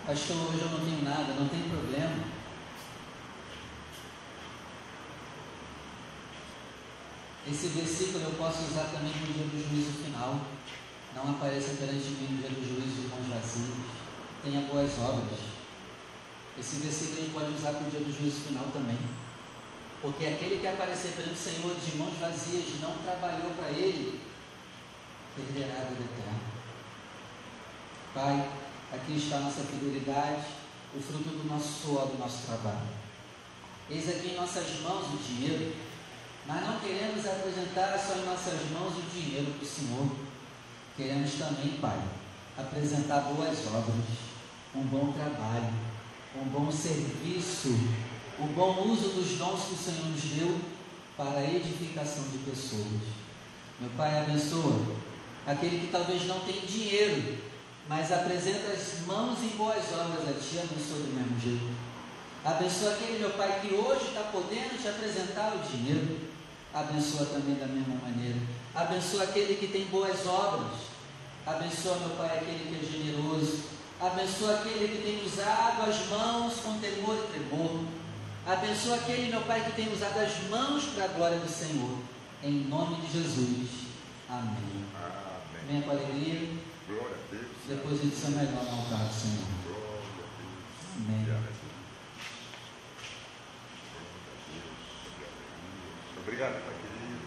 Pastor, 0.05 0.37
hoje 0.37 0.61
eu 0.61 0.69
não 0.69 0.85
tenho 0.85 1.03
nada, 1.03 1.33
não 1.33 1.49
tem 1.49 1.67
problema. 1.67 2.25
Esse 7.49 7.67
versículo 7.69 8.23
eu 8.23 8.31
posso 8.33 8.65
usar 8.65 8.83
também 8.93 9.09
no 9.09 9.33
dia 9.33 9.45
do 9.45 9.67
juízo 9.67 10.03
final. 10.03 10.41
Não 11.15 11.31
apareça 11.31 11.73
perante 11.79 12.05
mim 12.21 12.37
no 12.37 12.37
dia 12.37 12.51
do 12.51 12.61
juízo 12.61 13.01
de 13.01 13.07
mãos 13.07 13.25
vazias. 13.33 13.77
Tenha 14.43 14.61
boas 14.69 14.91
obras. 14.99 15.39
Esse 16.59 16.75
versículo 16.75 17.17
a 17.17 17.21
gente 17.21 17.33
pode 17.33 17.53
usar 17.55 17.71
para 17.73 17.87
o 17.87 17.89
dia 17.89 18.01
do 18.01 18.15
juízo 18.15 18.41
final 18.41 18.65
também. 18.71 18.99
Porque 20.03 20.27
aquele 20.27 20.59
que 20.59 20.67
aparecer 20.67 21.13
perante 21.13 21.33
o 21.33 21.35
Senhor 21.35 21.75
de 21.75 21.97
mãos 21.97 22.13
vazias 22.19 22.79
não 22.79 22.95
trabalhou 22.99 23.55
para 23.57 23.71
ele, 23.71 24.21
perderá 25.35 25.81
a 25.81 25.85
vida 25.85 26.03
eterna. 26.03 26.39
Pai, 28.13 28.64
aqui 28.91 29.17
está 29.17 29.37
a 29.37 29.41
nossa 29.41 29.61
fidelidade, 29.61 30.45
o 30.95 31.01
fruto 31.01 31.29
do 31.29 31.49
nosso 31.49 31.81
suor, 31.81 32.07
do 32.07 32.17
nosso 32.17 32.45
trabalho. 32.45 32.87
Eis 33.89 34.09
aqui 34.09 34.29
em 34.29 34.35
nossas 34.35 34.79
mãos 34.81 35.13
o 35.13 35.17
dinheiro, 35.17 35.75
mas 36.47 36.65
não 36.65 36.79
queremos 36.79 37.25
apresentar 37.25 37.97
só 37.97 38.15
em 38.15 38.25
nossas 38.25 38.69
mãos 38.71 38.93
o 38.97 39.01
dinheiro 39.13 39.51
para 39.53 39.63
o 39.63 39.67
Senhor. 39.67 40.11
Queremos 40.97 41.33
também, 41.33 41.77
Pai, 41.81 41.99
apresentar 42.57 43.21
boas 43.21 43.67
obras, 43.67 44.05
um 44.73 44.83
bom 44.83 45.11
trabalho, 45.11 45.73
um 46.35 46.45
bom 46.45 46.71
serviço, 46.71 47.69
o 48.39 48.47
bom 48.47 48.87
uso 48.87 49.09
dos 49.09 49.37
dons 49.37 49.65
que 49.65 49.73
o 49.73 49.77
Senhor 49.77 50.05
nos 50.07 50.21
deu 50.21 50.59
para 51.17 51.39
a 51.39 51.53
edificação 51.53 52.23
de 52.29 52.37
pessoas. 52.39 53.01
Meu 53.79 53.89
Pai, 53.97 54.21
abençoa 54.21 54.95
aquele 55.45 55.79
que 55.79 55.91
talvez 55.91 56.25
não 56.25 56.39
tem 56.41 56.65
dinheiro, 56.65 57.37
mas 57.87 58.11
apresenta 58.11 58.71
as 58.71 59.05
mãos 59.05 59.39
em 59.43 59.49
boas 59.57 59.83
obras 59.93 60.29
a 60.29 60.33
Ti, 60.33 60.59
abençoa 60.59 60.99
do 60.99 61.13
mesmo 61.13 61.39
jeito. 61.39 61.75
Abençoa 62.43 62.93
aquele, 62.93 63.19
meu 63.19 63.31
Pai, 63.31 63.59
que 63.61 63.73
hoje 63.73 64.07
está 64.07 64.21
podendo 64.31 64.79
te 64.81 64.87
apresentar 64.87 65.55
o 65.55 65.59
dinheiro, 65.67 66.19
abençoa 66.73 67.25
também 67.25 67.55
da 67.55 67.67
mesma 67.67 67.95
maneira. 67.95 68.37
Abençoa 68.73 69.23
aquele 69.23 69.55
que 69.55 69.67
tem 69.67 69.85
boas 69.85 70.25
obras, 70.27 70.73
abençoa, 71.45 71.97
meu 71.97 72.09
Pai, 72.09 72.37
aquele 72.37 72.69
que 72.69 72.85
é 72.85 72.91
generoso, 72.91 73.63
abençoa 73.99 74.55
aquele 74.55 74.87
que 74.87 75.03
tem 75.03 75.25
usado 75.25 75.89
as 75.89 76.07
mãos 76.07 76.53
com 76.61 76.79
temor 76.79 77.17
e 77.17 77.27
tremor. 77.31 77.81
Abençoa 78.45 78.95
aquele, 78.97 79.31
meu 79.31 79.41
Pai, 79.41 79.63
que 79.63 79.71
tem 79.71 79.91
usado 79.91 80.19
as 80.19 80.47
mãos 80.49 80.83
para 80.93 81.05
a 81.05 81.07
glória 81.07 81.39
do 81.39 81.49
Senhor. 81.49 81.97
Em 82.43 82.65
nome 82.65 82.97
de 82.97 83.11
Jesus. 83.11 83.69
Amém. 84.29 84.85
Venha 85.67 85.81
com 85.81 85.89
alegria. 85.89 86.49
Glória 86.87 87.15
a 87.15 87.31
Deus. 87.31 87.54
Depois 87.67 87.99
a 87.99 88.03
gente 88.03 88.15
se 88.15 88.29
melhor 88.29 88.63
no 88.63 88.69
altar 88.69 89.07
do 89.07 89.13
Senhor. 89.13 89.47
Amém. 90.97 91.25
Obrigado, 96.21 96.63
Pai 96.63 96.75
querido. 96.81 97.25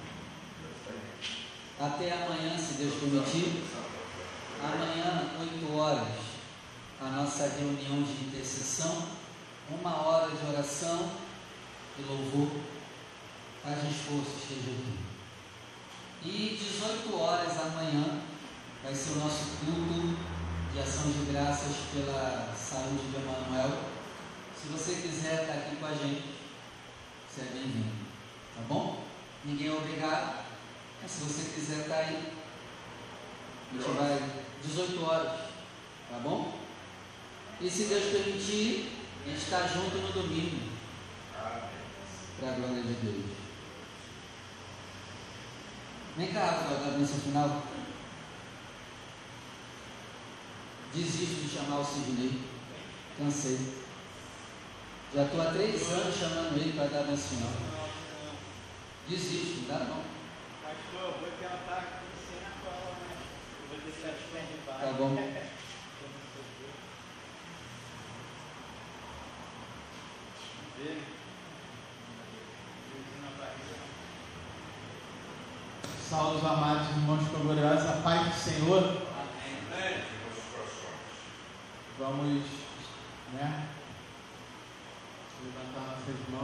Até 1.80 2.12
amanhã, 2.12 2.56
se 2.56 2.74
Deus 2.74 2.94
permitir. 3.00 3.64
Amanhã, 4.62 5.30
8 5.40 5.76
horas, 5.76 6.08
a 7.00 7.06
nossa 7.10 7.48
reunião 7.48 8.02
de 8.04 8.26
intercessão. 8.26 9.08
Uma 9.70 10.06
hora 10.06 10.30
de 10.30 10.46
oração 10.46 11.10
e 11.98 12.02
louvor. 12.02 12.60
Faz 13.64 13.78
esforço, 13.78 14.36
esteja 14.40 14.70
aqui. 14.70 14.98
E 16.24 16.56
18 16.56 17.16
horas 17.16 17.58
amanhã 17.58 18.20
vai 18.84 18.94
ser 18.94 19.12
o 19.12 19.18
nosso 19.20 19.44
culto 19.64 20.27
de 20.72 20.80
ação 20.80 21.10
de 21.10 21.32
graças 21.32 21.76
pela 21.92 22.54
saúde 22.54 23.08
de 23.10 23.16
Emanuel. 23.16 23.78
Se 24.54 24.68
você 24.68 25.00
quiser 25.00 25.42
estar 25.42 25.54
aqui 25.54 25.76
com 25.76 25.86
a 25.86 25.94
gente, 25.94 26.34
você 27.28 27.40
é 27.42 27.44
bem-vindo. 27.52 28.06
Tá 28.54 28.62
bom? 28.68 29.04
Ninguém 29.44 29.68
é 29.68 29.72
obrigado. 29.72 30.44
Mas 31.00 31.10
se 31.10 31.24
você 31.24 31.54
quiser 31.54 31.82
estar 31.82 31.96
aí, 31.96 32.32
a 33.70 33.76
gente 33.76 33.90
vai 33.90 34.22
18 34.64 35.04
horas. 35.04 35.40
Tá 36.10 36.18
bom? 36.22 36.58
E 37.60 37.70
se 37.70 37.84
Deus 37.84 38.04
permitir, 38.04 38.92
a 39.24 39.28
gente 39.28 39.42
está 39.42 39.66
junto 39.66 39.96
no 39.96 40.12
domingo. 40.12 40.68
Para 42.40 42.50
a 42.50 42.54
glória 42.54 42.82
de 42.82 42.94
Deus. 42.94 43.24
Vem 46.16 46.32
cá, 46.32 46.46
Rafael, 46.46 46.80
da 46.80 46.98
bênção 46.98 47.20
final. 47.20 47.62
Desisto 50.94 51.46
de 51.46 51.54
chamar 51.54 51.80
o 51.80 51.84
Sidney. 51.84 52.42
Cansei. 53.18 53.58
Já 55.14 55.24
estou 55.24 55.40
há 55.40 55.46
três 55.46 55.90
anos 55.90 56.14
chamando 56.16 56.56
ele 56.58 56.72
para 56.72 56.86
dar 56.86 57.16
final. 57.16 57.52
Desisto, 59.08 59.60
não 59.62 59.68
dá 59.68 59.84
não. 59.84 60.02
Pastor, 60.62 61.18
vou 61.18 61.30
tentar 61.38 62.00
conhecer 62.00 62.42
na 62.42 62.50
cola, 62.62 62.92
mas 63.00 63.18
vou 63.68 63.78
deixar 63.84 64.12
de 64.12 64.20
stand-by. 64.24 64.80
Tá 64.80 64.92
bom. 64.98 65.12
Salve, 76.08 76.46
amados 76.46 76.88
irmãos 76.88 77.28
gloriosos, 77.28 77.86
a 77.86 77.92
paz 78.02 78.28
do 78.28 78.34
Senhor. 78.34 78.82
Amém. 78.82 80.17
Vamos, 81.98 82.44
né? 83.32 83.66
Levantar 85.42 85.98
nossas 85.98 86.28
mãos. 86.30 86.38